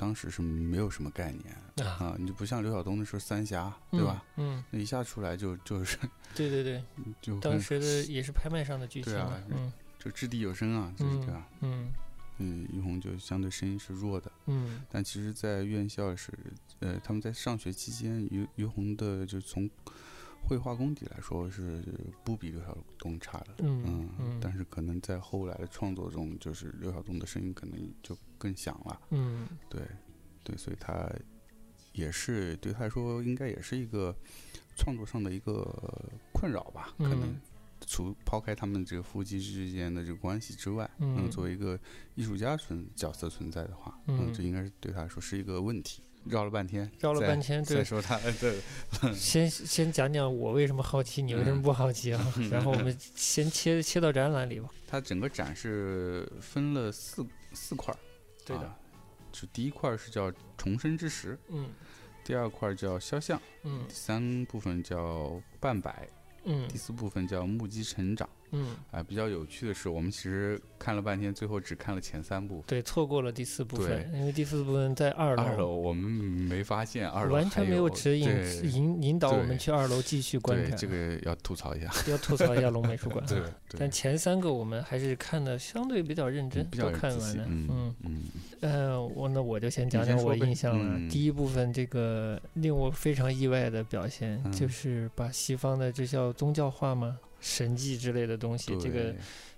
[0.00, 4.24] 当时是没有什么概念啊啊，你就不像刘晓东那时候三峡，对吧？
[4.36, 4.64] 嗯？
[4.70, 6.82] 那一下出来就就是嗯，对对对，
[7.20, 9.14] 就当时的也是拍卖上的巨星。
[9.50, 11.46] 嗯就掷地有声啊，就是嗯对吧？
[11.60, 11.88] 嗯
[12.38, 14.32] 嗯，于红就相对声音是弱的。
[14.46, 16.32] 嗯但其实，在院校是，
[16.78, 19.68] 呃，他们在上学期间，于于红的就从
[20.42, 21.82] 绘画功底来说是
[22.24, 29.82] 不比刘晓东差的，嗯嗯但是可能在后来的创作中，就是刘晓东的声音可能就更响了，嗯对，
[30.42, 31.08] 对，所以他
[31.92, 34.14] 也是对他来说，应该也是一个
[34.76, 35.62] 创作上的一个
[36.32, 37.40] 困扰吧，可能嗯
[37.86, 41.78] 除抛开他们这个夫妻之间的这个关系之外，嗯作为一个
[42.14, 46.02] 艺术家存角色存在的话，嗯这应该是对他来说是一个问题。
[46.24, 48.60] 绕了半天，绕了半天，对，再说他对，
[49.14, 52.34] 先先讲讲我为什么好奇，你为什么不好奇啊？
[52.50, 54.68] 然后我们先切切到展览里吧。
[54.86, 57.98] 它整个展是分了四四块儿，
[58.44, 58.64] 对的。
[58.64, 58.76] 啊，
[59.32, 61.70] 就第一块儿是叫重生之时，嗯。
[62.22, 63.84] 第二块儿叫肖像，嗯。
[63.88, 66.06] 第三部分叫半百，
[66.44, 66.68] 嗯。
[66.68, 72.62] 第四部分叫目击成长，嗯，啊，比较有趣的是，我们其实看了半天，最后只看了前三部。
[72.66, 80.76] 对，错过了第四部分，因为第四部分在二楼，二楼我们没发现，二楼完全没有指引对引引导我们去二楼继续观对，看。
[80.76, 81.90] 这个要吐槽一下。
[82.08, 83.24] 要吐槽一下龙美术馆。
[83.28, 83.40] 对，
[83.78, 87.44] 但前三个我们还是看的相对比较认真，比较都看完了。
[87.48, 88.22] 嗯嗯，嗯
[88.60, 90.98] 呃，我那我就先讲讲我印象了。
[90.98, 97.18] 嗯第一部分这个令我非常意外的表现，嗯就是把西方的这叫宗教化吗？
[97.40, 99.14] 神迹之类的东西，这个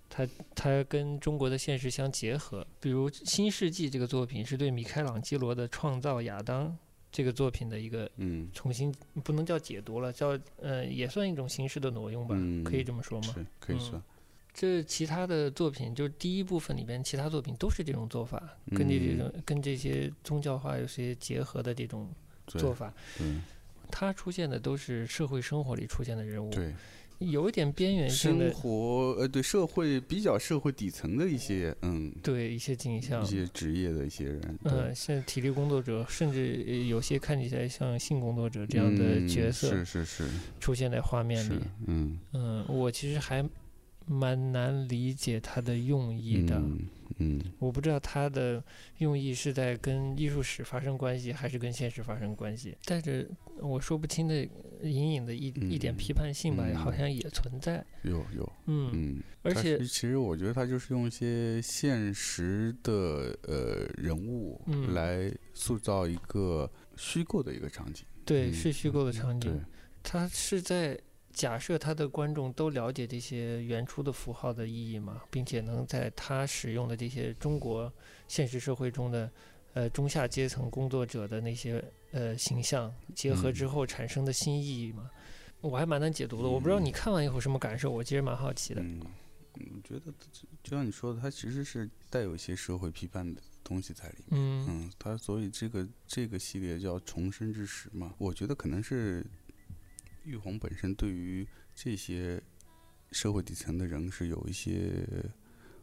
[0.09, 2.67] 它它跟中国的现实相结合。
[2.81, 6.77] 比如《新世纪》这个作品是对米开朗基罗的创造亚当
[7.11, 13.35] 这个作品的一个嗯重新，不能叫解读了，叫呃也算一种形式的挪用吧，嗯可以这么说吗？
[13.35, 14.03] 是可以嗯。
[14.55, 18.43] 这其他的作品，就是第一部分里边其他作品都是这种做法，
[18.77, 22.07] 跟这嗯种跟这些宗教化有些结合的这种
[22.47, 22.93] 做法。
[23.19, 23.43] 嗯
[23.91, 26.75] 它出现的都是社会生活里出现的人物，对，
[27.31, 33.27] 有一点边缘性生，活呃对社会比较社会底层的一些嗯对一些景象一。
[33.27, 40.29] 些职业的一些人，对嗯，像体力工作者，甚至呃有些看起来像性工作者这样的嗯角色是是是
[40.61, 41.55] 出现在画面里。
[41.87, 43.43] 嗯嗯，我其实还
[44.13, 46.57] 蛮难理解他的用意的。
[46.57, 46.87] 嗯
[47.19, 47.41] 嗯。
[47.59, 48.63] 我不知道他的
[48.99, 53.27] 用意是在跟艺术史发生关系，还是跟现实发生关系，带着
[53.61, 54.47] 我说不清的
[54.83, 56.77] 隐隐的一、一点嗯批判性吧，嗯。
[56.77, 57.85] 好像也存在。
[58.03, 58.53] 有有。
[58.67, 64.93] 嗯，嗯，而且其实我觉得他就是用一些现实的呃人物嗯。
[64.95, 69.51] 来塑造一个虚构的一个场景，对，嗯是虚构的场对。
[69.51, 69.61] 景，
[70.03, 70.99] 他是在。
[71.33, 77.93] 假设他的观众都了解这些原初的符号的意义嘛，并且能在他使用的这些中国
[78.29, 79.31] 现实社会中的
[79.73, 85.11] 呃中下阶层工作者的那些呃形象结合之嗯后产生的新意义嘛，
[85.61, 86.49] 我还蛮难解读的。
[86.49, 88.83] 我不知道你看完以后什么感受，我其实蛮好奇的。
[88.83, 89.01] 嗯，
[89.55, 94.41] 我觉得就就像你说的，它其实是带有一些社会批判的东西在里面。
[94.41, 99.25] 嗯嗯，它所以这个这个系列叫重生之时嘛，我觉得可能是
[100.25, 102.41] 玉红本身对于这些
[103.11, 105.05] 社会底层的人是有一些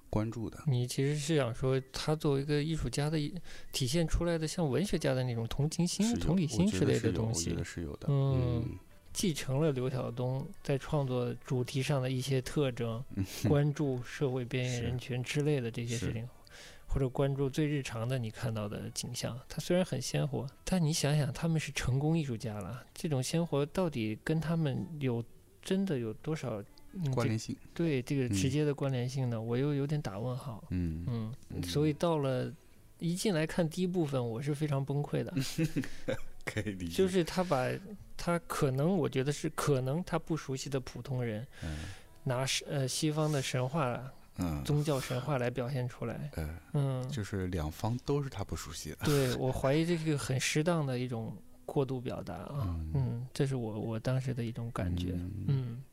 [0.09, 0.63] 关注的。
[0.67, 3.33] 你其实是想说，他作为一个艺术家的一
[3.71, 8.07] 体现出来的像文学家的那种同情心、同理心之类的东西我觉得，是有的。
[8.09, 8.79] 嗯嗯
[9.11, 16.29] 继承了刘晓东在创作主题上的一些特征， 嗯关注社会边缘人群之类的这些事情，
[16.89, 19.39] 或者关注最日常的你看到的景象。
[19.47, 25.23] 它虽然很鲜活，但你想想，他们是成功艺术家了，这种鲜活到底跟他们有
[25.61, 26.61] 真的有多少、
[26.93, 27.55] 嗯、关联性。
[27.73, 29.39] 对这个直嗯接的关联性呢？
[29.39, 30.63] 我又有点打问号。
[30.71, 32.51] 嗯嗯，嗯所以到了
[32.97, 35.31] 一进来看第一部分，我是非常崩溃的。
[36.43, 36.95] 可以理解。
[36.95, 37.69] 就是他把
[38.17, 41.85] 他可能我觉得是可能他不熟悉的普通人，嗯
[42.23, 46.29] 拿是呃西方的神话、嗯宗教神话来表现出来。
[46.35, 48.97] 呃，嗯，就是两方都是他不熟悉的。
[49.03, 51.35] 对我怀疑这个很适当的一种
[51.65, 52.63] 过度表达啊。
[52.63, 55.11] 嗯嗯，这是我我当时的一种感觉。
[55.13, 55.83] 嗯嗯。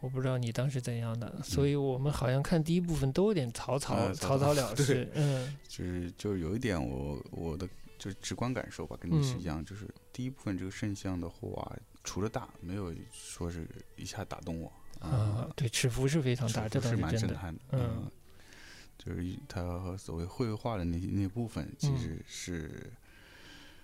[0.00, 5.08] 我不知道你当时怎样的，所以我们好像看第一部分都有点草草、呃草草草了事。
[5.14, 7.66] 嗯就是就是有一点我我的
[7.98, 14.70] 就是直观感受吧，跟你是嗯一样，就是第一部分这个圣像的话，除了大，没有说是一下打动我
[15.10, 17.14] 啊，对，尺幅是非常大，这倒是蛮。
[17.16, 17.60] 震撼的。
[17.72, 18.10] 嗯
[18.96, 22.92] 就是一他所谓绘画的那那部分，其嗯实是、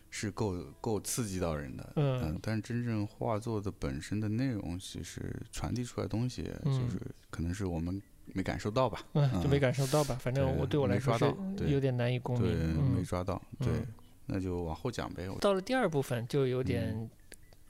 [0.08, 1.92] 是够够刺激到人的。
[1.96, 6.98] 嗯但是真正画作的本身的内容，其实传递出来的东西，嗯就是
[7.28, 8.00] 可能是我们
[8.32, 9.04] 没感受到吧。
[9.12, 10.14] 嗯，就没嗯感受到吧？
[10.14, 11.26] 反正我对我来说是
[11.66, 13.42] 有点难以共对，没抓到。
[13.58, 13.86] 对，嗯
[14.26, 15.28] 那就往后讲呗。
[15.40, 17.10] 到了第二部分就有点，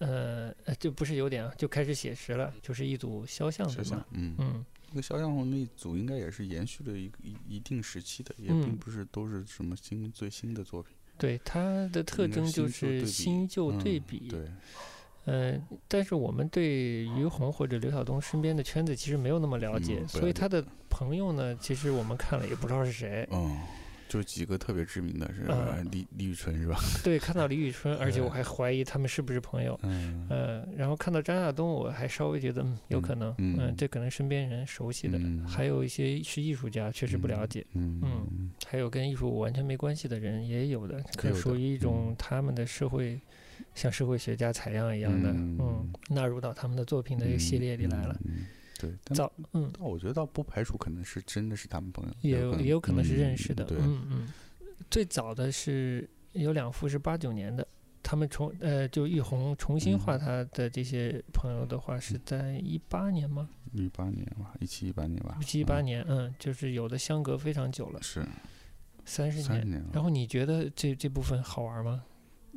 [0.00, 10.92] 呃，呃就不是有点啊，就开始写实了，就是一组肖像肖像嗯，嗯那个肖像那一组应该也是延续了一个一一定时期的，也嗯并不是都是什么新最新的作品。
[11.16, 14.18] 对，它的特征就是比新旧对嗯比。
[14.28, 14.50] 对，
[15.26, 23.28] 呃，但是我们对于红或者刘晓东身边的圈子其实没有那么了解，嗯了解所以他的朋友呢，其实我们看了也不知道是谁。
[23.30, 23.60] 嗯，
[24.10, 26.76] 就几个特别知名的是嗯李李宇春是吧？
[27.04, 29.78] 对，看到李宇春， 而且我嗯还怀疑他们是不是朋友。
[29.84, 30.26] 嗯。
[30.28, 33.56] 呃，然后看到张亚东，我还稍微觉得，嗯，有可能，嗯。
[33.60, 35.46] 嗯，这可能身边人熟悉的，嗯。
[35.46, 42.16] 还有一些是艺术家，确实不了解，嗯嗯还有跟艺术完全没关系的人也有的，可属于一种嗯。
[42.18, 43.20] 他们的社会，
[43.76, 45.56] 像社会学家采样一样的，嗯。
[45.60, 48.18] 嗯，纳入到他们的作品的一个系列里来了。。
[48.80, 54.28] 对，但早，嗯，但我觉得倒不排除可能是真的是他们朋友，也有也有可能是认嗯识的，对，嗯嗯。
[54.90, 57.66] 最早的是有两幅是八九年的，
[58.02, 63.48] 他们重呃就玉红重新画嗯他的这些朋友的话是在一八年吗？
[63.72, 68.26] 一八年吧，一七一八年吧，一七一八嗯年，嗯，就是有的相隔非常久了，是
[69.04, 69.44] 三十年。
[69.46, 69.84] 三十年。
[69.92, 72.02] 然后你觉得这这部分好玩吗？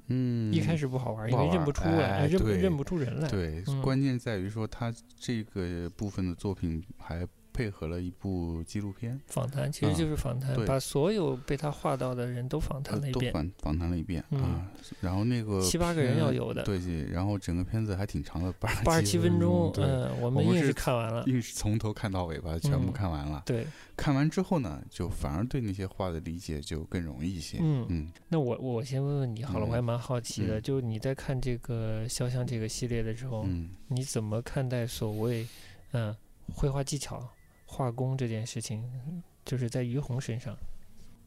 [0.08, 3.30] 嗯，一开始不好玩，因为认不出来，认认不出人来。
[3.30, 14.68] 对，嗯关键在于说他这个部分的作品还配合了一部纪录片，访谈其实啊就是访谈，对把所有被他画到的人都访谈了一遍，访访谈了一遍嗯啊。
[15.00, 21.24] 然后那个七八个人要有的对对，然后整个片子还挺长的，八八十七分钟，嗯，我们硬是看完了。
[21.28, 23.44] 硬是从头看到尾，把它全部嗯看完了。
[23.46, 27.60] 对，看完之后呢，就反而对那些画的理解就更容易一些。
[27.62, 35.48] 嗯嗯那我我先问问你好了，嗯我还蛮好奇的，嗯就是你在看这个肖像这个系列的时候，嗯你怎么看待所谓
[35.92, 36.16] 嗯
[36.54, 37.26] 绘画技巧、
[37.74, 39.24] 画工这件事情？
[39.44, 40.56] 就是在于红身上，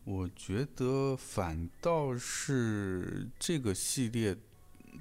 [0.05, 4.35] 我觉得反倒是这个系列，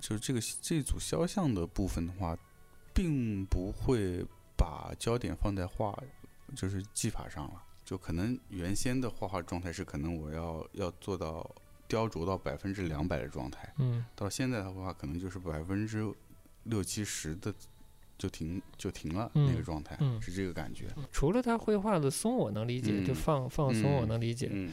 [0.02, 2.36] 就是这个这组肖像的部分的话，
[2.94, 4.26] 并不会
[4.58, 5.96] 把焦点放在画，
[6.56, 7.64] 就是技法上了。
[7.86, 11.50] 就可能原先的画画状态是，可能我要要做到
[11.88, 16.04] 雕琢到百分之两百的状态，嗯到现在的话，可能就是百分之
[16.64, 17.54] 六七十的
[18.18, 20.86] 就停就停了、那个嗯状态，嗯是这个感觉。
[21.12, 24.50] 除了他绘画的松，我能理解，就嗯放放松，我嗯能理解。
[24.52, 24.72] 嗯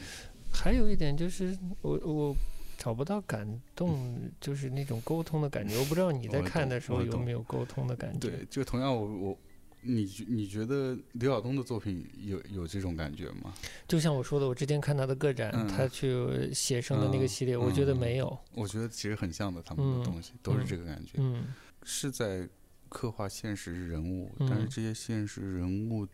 [0.51, 2.35] 还有一点就是，我我
[2.77, 5.77] 找不到感动，就是那种沟通的感觉。
[5.79, 8.29] 我不知道你在看的时候有没有沟通的感觉？
[8.29, 9.37] 对，就同样我我。
[9.85, 13.53] 你觉你觉得刘晓东的作品有有这种感觉吗？
[13.85, 18.39] 就像我说的，我之前看他的个展，嗯他去写生的那个嗯系列，我觉得嗯没有。
[18.53, 21.43] 我觉得其实很像的，他们嗯的东西、都是嗯这个感觉，嗯
[21.83, 22.47] 是在
[22.93, 26.07] 刻画现实人物，但是嗯这些现实人物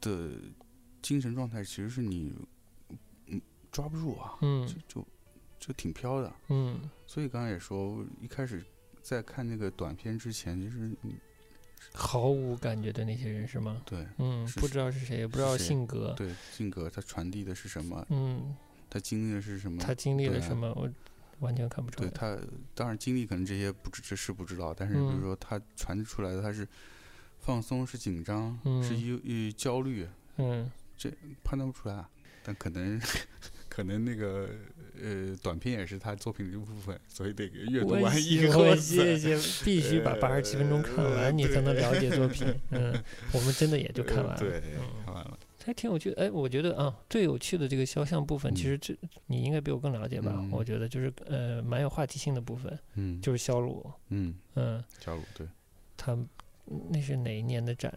[0.00, 0.30] 的
[1.00, 2.34] 精神状态其实是你
[3.26, 3.40] 嗯
[3.70, 5.06] 抓不住啊，嗯就就
[5.60, 6.34] 就挺飘的。
[6.48, 8.64] 嗯所以刚才也说，一开始
[9.00, 11.14] 在看那个短片之前，其实你
[11.94, 13.80] 毫无感觉的那些人是吗？
[13.86, 16.12] 对嗯，不知道是谁，也不知道性格。
[16.16, 18.54] 对性格他传递的是什么，嗯，
[18.90, 20.90] 他经历的是什么，他经历了什么，我
[21.40, 22.08] 完全看不出来。
[22.08, 22.36] 对他，
[22.74, 26.66] 当然经历可能这些不知这是不知道，但是比嗯如说他传递出来的，他是
[27.38, 31.10] 放松，是紧张，是嗯忧忧焦虑，嗯这
[31.44, 32.08] 判断不出来啊。
[32.42, 33.00] 但可能
[33.68, 34.48] 可能那个
[35.00, 42.46] 呃短片也是他作品的一部分，所以得阅读完谢以后我谢谢，必须把 八十七分钟看呃完，你才能了解作品。
[42.70, 42.92] 嗯，
[43.32, 44.38] 我们真的也就看完了。
[44.38, 45.38] 对，嗯看完了。
[45.68, 46.22] 还挺有趣的。
[46.22, 48.96] 哎，我觉得啊，最有趣的这个肖像部分，其嗯实这
[49.26, 50.32] 你应该比我更了解吧？
[50.34, 53.84] 嗯我觉得就是呃，蛮有话题性的部分，嗯，就是肖鲁。
[54.08, 55.46] 嗯，嗯，小鲁对，
[55.94, 56.16] 他
[56.88, 57.92] 那是哪一年的展？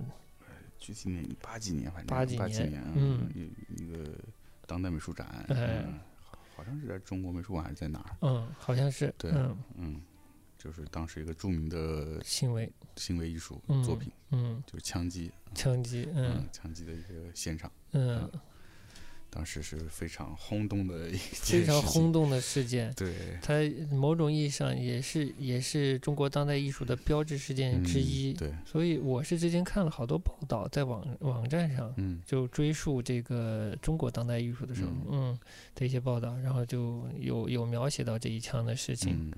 [0.80, 4.10] 具体哪八几年，反正八几年嗯一一个
[4.68, 5.98] 当代美术展，哎嗯，
[6.54, 8.18] 好像是在中国美术馆还是在哪儿？
[8.20, 9.14] 嗯，好像是。
[9.18, 10.02] 对嗯，嗯，
[10.58, 12.70] 就是当时一个著名的行为。
[12.96, 16.08] 行为艺术嗯作品，嗯，就是枪击，枪击。
[16.14, 18.30] 嗯枪击的一个现场，嗯，
[19.30, 22.94] 当时是非常轰动的一件非常轰动的事件。
[22.96, 23.54] 对，它
[23.96, 28.34] 某种意义上也是也是中国当代艺术的标志事件之嗯一。
[28.34, 35.40] 对，所以我是之前看了好多报道，在网网站上嗯就追溯这个中国当代艺术的时候，嗯嗯
[35.76, 39.14] 的一些报道，然后就有有描写到这一枪的事情。
[39.14, 39.34] 嗯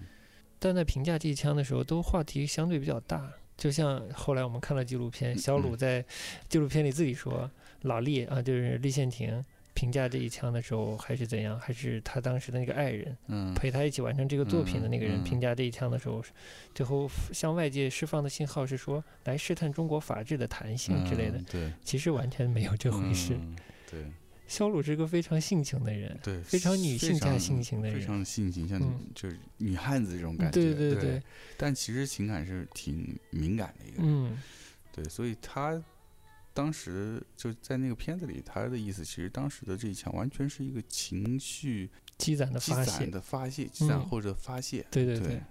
[0.59, 3.29] 但在评价这一枪的时候，都话题相对比较大。
[3.63, 5.77] 就像后来我们看了纪录片，小鲁嗯。
[5.77, 6.05] 在
[6.49, 7.49] 纪录片里自己说，
[7.83, 9.41] 老厉啊，就是厉宪庭
[9.73, 16.21] 评价这一枪的时候还是怎样，还是他当时的那个爱人嗯，陪他一起完成这个作品的那个人评价这一枪的时候，
[16.75, 21.39] 最后向外界释放的信号是说来试探中国法治的弹性之类的
[21.85, 23.39] 其实完全没有这回事。
[24.47, 31.21] 肖鲁是个非常性情的人，对，非常女性加常性情的人非常性情，像嗯就是女汉子这种感觉，对对对。
[31.57, 34.37] 但其实情感是挺敏感的一个人，嗯
[34.91, 35.81] 对，所以他
[36.53, 45.41] 当时就在那个片子里，他的意思其实当时的这一枪完全是一个情绪积攒的积攒发泄，的发泄，积攒嗯或者发泄，对对对，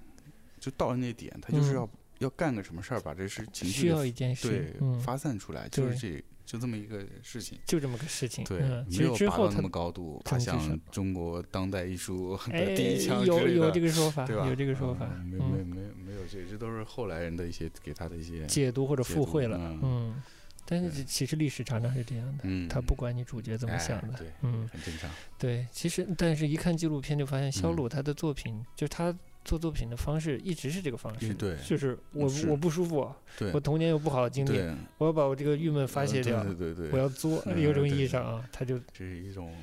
[0.60, 1.90] 就到了那点，他就是嗯要、
[2.20, 7.58] 要干个什么事儿，把这事情绪需要一件事对、，嗯，发散出来，就是这就这么一个事情。
[7.66, 14.46] 就这么个事情，对，没实之后他有拔到那么高度，爬政治上向中国当代艺术哎的第一枪有有之类的这个说法，对吧？
[14.48, 20.22] 有这个说法，嗯没没嗯，没没有这，这都是后来人的一些给他的一些，解读或者附会了，嗯嗯，
[20.64, 25.10] 但是这其实历史常常是这样的，嗯，他不管你主角怎么哎想的，对，嗯，很正常。
[25.38, 31.34] 对，其实但是一看纪录片就发现肖嗯鲁他的作品，就是他做作品的方式一直是这个方式，
[31.66, 39.54] 就是我是我不舒服，对我童年有不好的经历，对，我要把我这个郁闷发泄掉，呃对对对对，我要作，嗯有种意义上啊，他就这是一种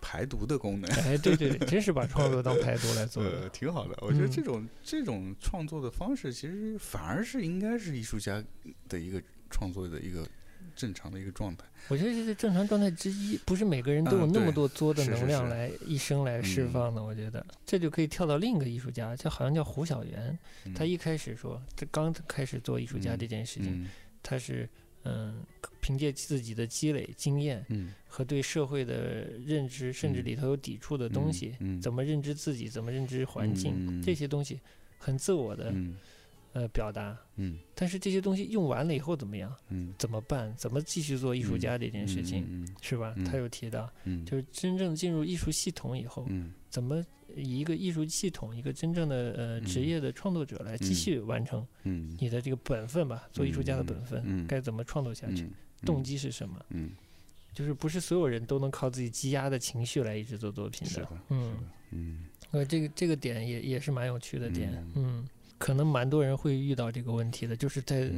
[0.00, 0.90] 排毒的功能。
[1.02, 3.96] 哎，对对对，真是把创作当排毒来做呃， 挺好的。
[4.00, 8.42] 我觉得嗯这种、这种创作的方式，其实反而是应该是艺术家
[8.88, 10.26] 的一个创作的一个
[10.78, 11.64] 正常的一个状态。
[11.88, 17.02] 我觉得这是正常状态之一，不是每个人都有那么多作的能量是来一生来释嗯放的。
[17.02, 23.88] 我觉得这就可以跳到另一个艺术家，就好像叫胡小源，嗯他一开始说，他刚开始做艺术家嗯这件事情，嗯
[24.22, 24.68] 他是
[25.04, 25.42] 嗯，
[25.80, 34.60] 凭借自己的积累经验嗯和对社会的认知，甚至嗯里头有抵触的东西，嗯怎么认知自己，怎么认知环境，嗯这些东西
[34.98, 35.96] 很自我的、嗯
[36.52, 37.16] 呃表达。
[37.36, 39.54] 嗯但是这些东西用完了以后怎么样？
[39.68, 40.52] 嗯怎么办？
[40.56, 42.44] 怎么继续做艺术家这件事情？
[42.48, 43.14] 嗯是吧？
[43.16, 47.04] 嗯他有提到，嗯就是真正进入艺术系统以后，嗯怎么
[47.36, 55.44] 以一个艺术系统、一个真正的呃职嗯业的创作者来继嗯续完成嗯你的这个本分吧，做艺术家的本分，嗯该怎么创作下去？
[55.44, 55.52] 嗯
[55.86, 56.58] 动机是什么？
[56.70, 56.90] 嗯
[57.54, 61.08] 就是不是所有人都能靠自己积压的情绪来一直做作品的。
[61.28, 61.56] 嗯，
[61.92, 64.72] 嗯呃，这个这个点也也是蛮有趣的点。
[64.74, 68.08] 嗯嗯，可能蛮多人会遇到这个问题的，就是在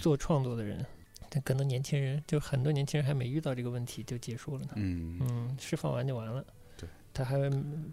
[0.00, 0.84] 做创作的人，
[1.28, 4.70] 但可能年轻人就很多年轻人还没遇到这个问题就结束了呢。
[4.76, 6.44] 嗯嗯，释放完就完了。
[6.76, 7.36] 对，他还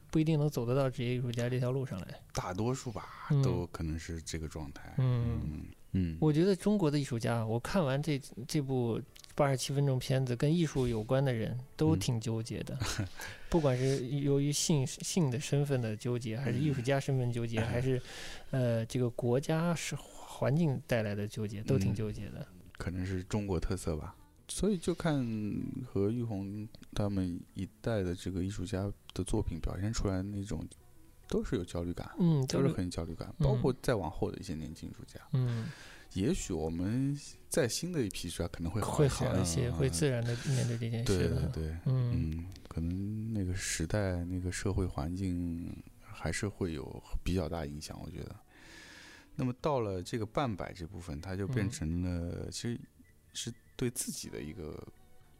[0.09, 2.07] 不一定能走得到职业艺术家这条路上来。
[2.33, 4.93] 大多数吧嗯都可能是这个状态。
[4.97, 5.65] 嗯，嗯
[5.95, 9.01] 嗯我觉得中国的艺术家，我看完这这部
[9.33, 12.77] 八十七分钟片子，跟艺术有关的人都嗯挺纠结的，
[13.49, 18.01] 不管是由于性性的身份的纠结，还是艺术家身份纠结，还是
[18.51, 22.45] 呃这个国家是环境带来的纠结，都挺嗯纠结的。
[22.77, 24.15] 可能是中国特色吧。
[24.47, 25.25] 所以就看
[25.87, 30.63] 何玉红他们一代的这个艺术家的作品表现出来的那种，
[31.27, 33.27] 都是有焦虑感，嗯，都是是很有焦虑感。
[33.39, 35.69] 包嗯括再往后的一些年轻艺术家，嗯
[36.13, 37.17] 也许我们
[37.49, 41.41] 在新的一批艺术家可能会好会一些，好一些，嗯会自然的面对这件对事的。
[41.49, 48.35] 对对，嗯嗯，可能那个时代、那个社会环境还是会有比较大影响，我觉得。
[49.35, 52.79] 那么到了这个半百这部分，它就变嗯成了，其实
[53.33, 54.81] 是对自己的一个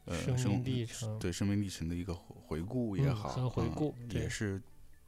[0.03, 4.61] 呃生生命历程对生命历程的一个回回顾也嗯好，也是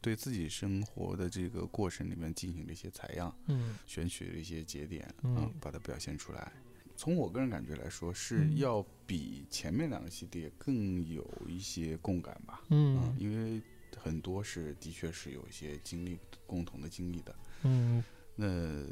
[0.08, 6.50] 对自己生活的这个过程里面进行了一些采样，嗯选取了一些节点，嗯把它表现出来。
[6.96, 12.64] 从我个人感觉来说，是嗯要比前面两个系列更有一些共感吧。
[12.70, 13.62] 嗯因为
[13.98, 17.36] 很多是的确是有一些经历共同的经历的。
[17.64, 18.02] 嗯，
[18.34, 18.86] 那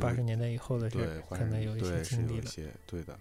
[0.00, 2.36] 八十年代以后的事对，八十可能有一些是经历了。
[2.38, 3.16] 有一些对的。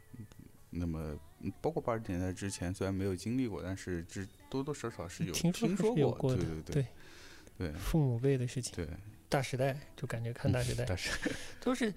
[0.76, 6.86] 嗯那么，嗯包括八十年代之前，虽然没有经历过，但是只多多少少是有听说过，的对对对
[7.58, 8.88] 对父母辈的事情，对，
[9.30, 11.10] 大时代就感觉看大时代 但是
[11.62, 11.94] 都是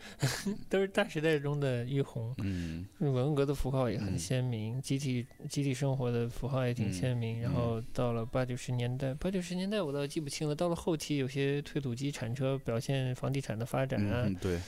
[0.68, 7.40] 都是大时代中的玉红，嗯文革的符号也很嗯鲜明，集体集体生活的符号也挺嗯鲜明。
[7.40, 10.54] 然嗯后到了八九十年代，八九十年代我倒记不清了。
[10.54, 14.60] 到了后期，有些推土机铲车表现房地产的发展啊，嗯对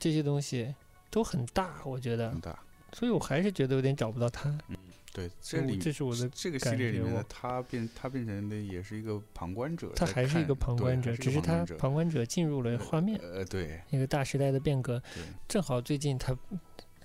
[0.00, 0.74] 这些东西
[1.10, 2.58] 都很大，我觉得很，大。
[2.94, 4.48] 所以我还是觉得有点找不到他。
[4.68, 4.76] 嗯
[5.12, 15.00] 对，这里这是我的这个系感觉我列里面的他变他变成的也是一个旁观者，他还是一个旁观者，只是他旁观者进入了画面，呃，对一个大时代的变革。
[15.46, 16.36] 正好最近他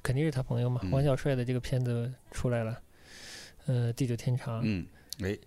[0.01, 2.81] 肯定是他朋友嘛，嗯王小帅的这个片子出来了，
[3.67, 4.87] 呃，《地久天长》嗯，
[5.21, 5.37] 哎，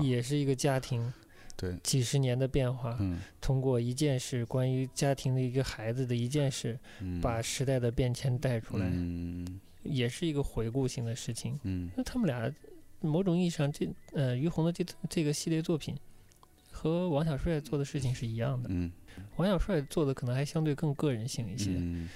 [0.00, 1.12] 也是一个家庭
[1.56, 11.58] 对，几十年的变化，嗯通过一件事，关于家庭的一个孩子的一件事，嗯，把时代的变迁带出来，嗯 也是一个回顾性的事情。
[11.64, 12.52] 嗯那他们俩
[13.00, 15.96] 某种意义上，这呃于红的这这个系列作品
[16.70, 18.68] 和王小帅做的事情是一样的。
[18.72, 18.90] 嗯
[19.36, 22.08] 王小帅做的可能还相对更个人性一些，嗯，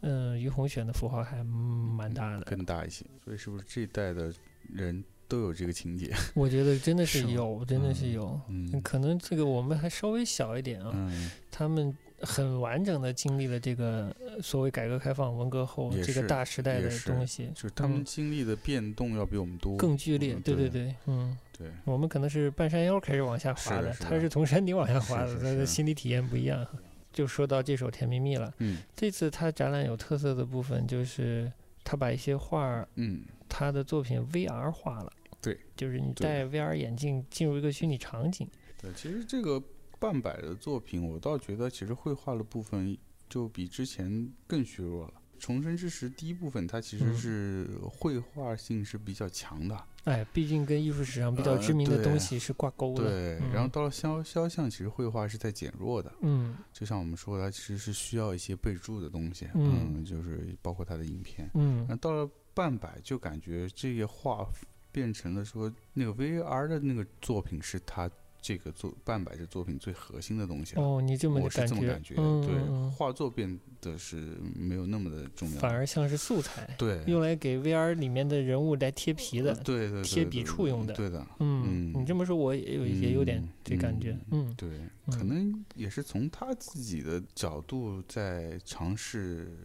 [0.00, 2.42] 嗯，于红选的符号还蛮大的。
[2.42, 3.06] 更大一些。
[3.24, 4.32] 所以是不是这一代的
[4.72, 6.12] 人都有这个情节？
[6.34, 8.40] 我觉得真的是有，真的是有。
[8.48, 20.34] 嗯可能这个我们还稍微小一点啊，嗯，他们很完整的经历了这个呃所谓改革开放、文革后这个大时代的东西，就是他们嗯经历的变动要比我们多，更剧烈。
[20.34, 26.66] 嗯对对对对，嗯，对，我们可能是半山腰开始往下滑的他是从山顶往下滑的，他的心理体验不一样。
[27.12, 31.52] 就说到这首《甜蜜蜜》了，嗯这次他展览有特色的部分就是
[31.84, 35.12] 他把一些画，嗯他的作品 VR 化了。
[35.42, 38.48] 对，就是你戴 VR 眼镜进入一个虚拟场景。
[38.80, 39.62] 对，其实这个
[40.02, 42.98] 半百的作品，我倒觉得其实绘画的部分
[43.28, 45.14] 就比之前更削弱了。
[45.38, 53.04] 重生之时第一部分，它其实嗯是绘画性是比较强的，哎，毕竟跟艺术史上比较呃知名的东西是挂钩的。
[53.04, 53.38] 对。
[53.40, 61.48] 嗯然后到了肖肖像，其实绘画是在减弱的，嗯就像我们说的，它其实是需要一些备注的东西，嗯就是包括它的影片。
[61.54, 64.46] 嗯那到了半百，就感觉这些画
[64.92, 68.08] 变成了说那个 VR 的那个作品是他
[68.42, 70.82] 这个作半百这作品最核心的东西了。
[70.82, 79.54] 哦，你这么我是感觉，这么感觉，嗯对，嗯画作变得是没有那么的重嗯要，反而像是素材，对用来给 VR 里面的人物来贴皮的。
[79.54, 84.18] 对对对贴笔触用的对的，嗯，你这么说，我也有也有点嗯这感觉。
[84.32, 84.68] 嗯对，
[85.06, 89.56] 可嗯能也是从他自己的角度在尝试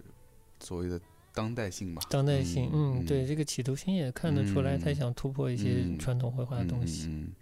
[0.59, 1.01] 所谓的
[1.33, 7.07] 当代性吧，当代性，嗯，嗯对，这个企图心也看得出来，他嗯想突破一些嗯传统绘画的嗯东西。
[7.07, 7.33] 嗯嗯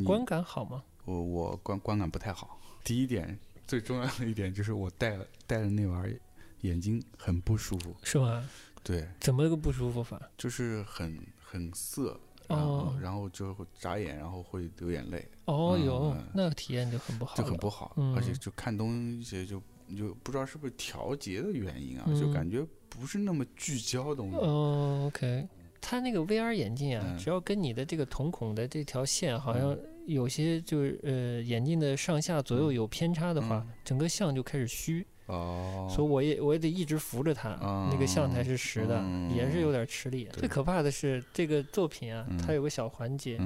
[0.00, 0.82] 观感好吗？
[1.04, 2.58] 我我观观感不太好。
[2.84, 6.20] 第一点，最重要的一点就是我戴了戴了那玩意儿，
[6.62, 7.94] 眼睛很不舒服。
[8.02, 8.48] 是吗？
[8.84, 10.20] 对，怎么个不舒服法？
[10.36, 17.92] 就是很很涩，然后、哦然后就会眨眼，然后会流眼泪，哦哟嗯，那体验就很不好就，很不好。
[17.96, 19.62] 嗯而且就看东西就
[19.96, 24.36] 就不知道是不是调节的原因啊，嗯就感觉不是那么聚焦东西。
[24.36, 25.46] 哦，OK，
[25.82, 27.18] 它那个 VR 眼镜啊，嗯。
[27.18, 29.76] 只要跟你的这个瞳孔的这条线好像
[30.06, 33.72] 有些就是呃眼镜的上下左右有偏差的话，嗯。
[33.84, 37.50] 整个像就开始虚，哦，所以我也我也得一直扶着它，
[37.90, 39.04] 那个像才是实的，
[39.36, 40.26] 也是有点吃力。
[40.32, 42.38] 最可怕的是这个作品啊，嗯。
[42.38, 43.38] 它有个小环节，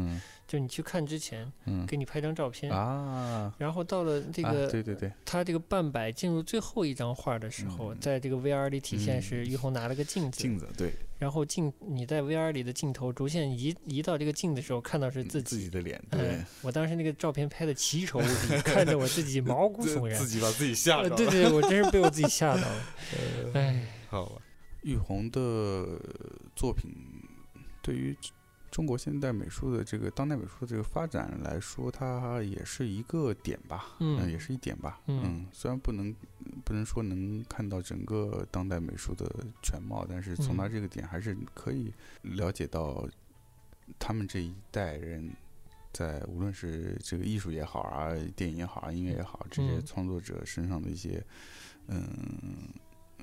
[0.46, 2.70] 嗯就你去看之前嗯给你拍张照片。
[2.72, 15.56] 啊，然后到了这啊个，对对对，它这个半百进入最后一张画的时候，嗯在这个 VR 里体现嗯是玉红拿了个镜子，镜子对然后镜你在 VR 里的镜头逐渐移移到这个镜的时候，看到是自己。
[15.56, 20.28] 自己的脸，对哎，，我当时那个照片拍的奇丑无比，看着我自己毛骨悚然 自。
[20.28, 21.10] 己把自己吓着了。
[21.10, 22.82] 呃对对，我真是被我自己吓到了。
[23.54, 24.42] 哎，好吧，
[24.82, 25.98] 玉红的
[26.54, 26.92] 作品
[27.82, 28.16] 对于
[28.76, 34.30] 中国现代美术的这个当代美术的这个发展来说，它也是一个点吧，嗯。
[34.30, 35.46] 也是一点吧，嗯。
[35.50, 36.14] 虽然不能
[36.62, 39.24] 不能说能看到整个当代美术的
[39.62, 40.72] 全貌，但是从它嗯。
[40.72, 41.90] 这个点还是可以
[42.20, 43.08] 了解到
[43.98, 45.32] 他们这一代人。
[45.94, 49.86] 在无论是这个艺术也好啊，电影也好啊，音乐也好，这些嗯。
[49.86, 51.24] 创作者身上的一些，
[51.86, 52.04] 嗯，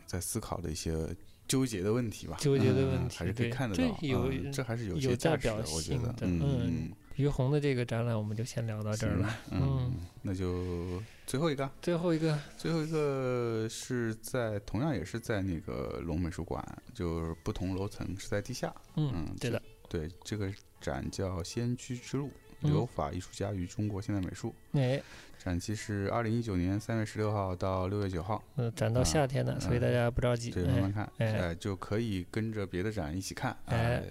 [0.07, 1.15] 在思考的一些
[1.47, 9.35] 纠结的问题吧，纠结的嗯问题还是可以看得到，这有嗯这还是有有些价值代表的，我觉得性的，嗯嗯于红的这个展览我们就先聊到这儿了。
[9.51, 9.93] 嗯嗯，
[10.23, 20.51] 那就最后一个，最后一个，最后一个是在同样也是在那个龙美术馆，就是不同楼层是在地下，嗯嗯，对的，对，这个
[20.81, 22.71] 展叫《先驱之路：嗯。
[22.71, 24.99] 留法艺术家与中国现代美术》，哎，
[25.43, 30.49] 展期是二零一九年三月十六号到六月九号，呃，展到啊夏天呢，所以大家不着急。
[30.51, 34.03] 对，慢慢哎，看，哎呃，就可以跟着别的展一起看，哎哎，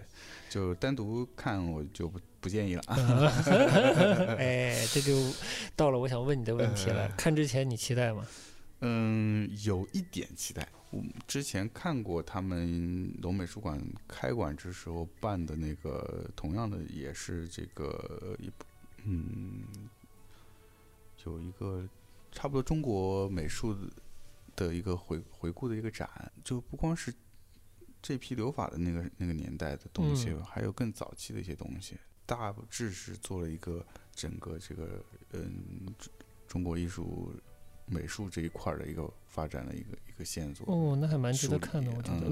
[0.50, 2.96] 就单独看我就不不建议了啊。
[4.38, 5.32] 哎，这就
[5.74, 7.04] 到了我想问你的问题了。
[7.04, 8.26] 呃看之前你期待吗？
[8.80, 10.68] 嗯，有一点期待。
[10.90, 18.66] 我之前看过他们龙美术馆开馆之时候办的那个，同样的也是这个一部，
[19.04, 19.62] 嗯，
[21.24, 21.88] 有一个
[22.30, 23.76] 差不多中国美术
[24.56, 26.08] 的一个回回顾的一个展，
[26.44, 27.12] 就不光是
[28.00, 30.42] 这批留法的那个那个年代的东西，嗯。
[30.44, 31.96] 还有更早期的一些东西，
[32.26, 33.84] 大致是做了一个
[34.14, 36.12] 整个这个嗯中
[36.48, 37.32] 中国艺术
[37.86, 42.26] 美术这一块儿的一个发展的一个一个线索，哦，那还蛮值得看的，我觉得，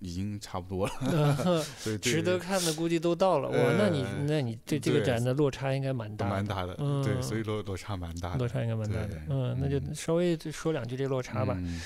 [0.00, 3.48] 已经差不多了， 所以对值得看的估计都到了。
[3.48, 7.02] 哇，那你呃那你对这个展的落差应该蛮大的，蛮大的，嗯。
[7.04, 9.20] 对，所以落落差蛮大的，落差应该蛮大的。
[9.28, 9.94] 嗯，那就嗯。
[9.94, 11.80] 稍微说两句这落差吧，嗯。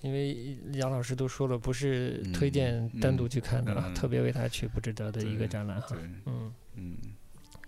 [0.00, 5.88] 因为杨老师都说了，不是推嗯荐单独嗯去看的特别为他去不值得的一个展览哈。
[5.90, 6.96] 对。，嗯，嗯，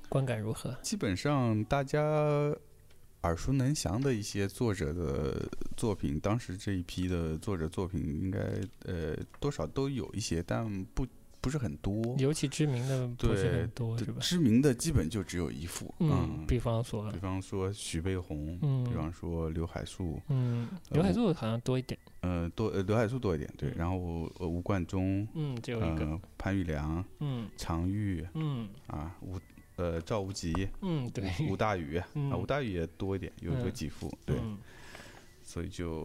[0.09, 0.73] 观感如何？
[0.81, 2.01] 基本上大家
[3.23, 8.39] 耳熟能详的一些作者的作品，当时这一批的作者作品应该
[8.85, 11.07] 呃多少都有一些，但不
[11.41, 12.15] 不是很多。
[12.19, 14.19] 尤其知名的不是对很多，是吧？
[14.21, 17.11] 知名的基本就只有一幅，嗯，比方说。
[17.11, 18.85] 比，方说徐悲鸿，嗯。
[18.85, 23.75] 比方说刘海粟，嗯，刘海粟好像多一点，呃多呃刘海粟多一点，对，嗯。
[23.77, 27.49] 然后呃吴冠中，嗯，只有一个，呃潘玉良、嗯。
[27.57, 28.69] 常玉嗯。
[28.87, 29.39] 啊吴
[29.81, 34.59] 呃赵无极、嗯，对，吴大宇啊嗯吴大宇也多一点，有有嗯几幅，对，嗯
[35.43, 36.03] 所以就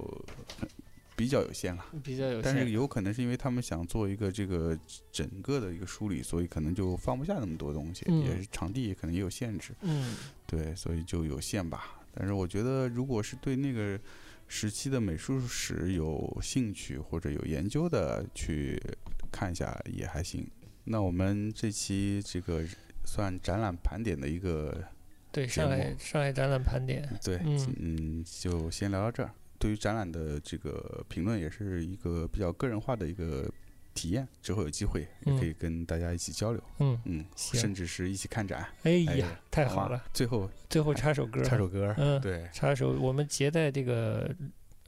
[0.62, 0.68] 呃
[1.14, 1.86] 比较有限了。
[2.02, 4.78] 比较有但是，有可能是因为他们想做一个这个
[5.12, 10.16] 整个的一个梳理，所以可能就放不下那么多东西，嗯也是场地可能也有限制，嗯
[10.48, 12.02] 对，所以就有限吧。
[12.14, 14.00] 但是我觉得，如果是对那个
[14.48, 18.82] 时期的美术史有兴趣或者有研究的，去
[19.30, 20.48] 看一下也还行。
[20.86, 22.64] 那我们这期这个
[23.06, 24.84] 算展览盘点的一个，
[25.32, 29.32] 对，上海上海展览盘点，对，嗯嗯，就先聊到这儿。
[29.58, 33.50] 对于展览的这个评论，也是一个比较个人化的一个
[33.94, 38.68] 体验，之后有机会也嗯可以跟大家一起交流，嗯，嗯，行甚至是一起看展。
[38.84, 40.04] 哎哎呀，太好吗了！
[40.14, 44.30] 最后最后插首歌，插首歌，嗯，对，插首我们结在这个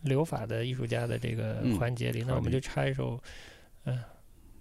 [0.01, 3.19] 留法的艺术家的这个嗯环节里，那我们就插一首，
[3.85, 4.03] 嗯、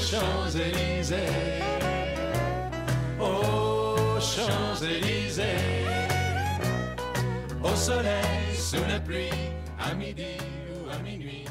[0.00, 1.16] Champs-Élysées,
[3.20, 5.44] aux Champs-Élysées,
[7.62, 9.30] au soleil, sous la pluie,
[9.78, 10.38] à midi
[10.72, 11.44] ou à minuit,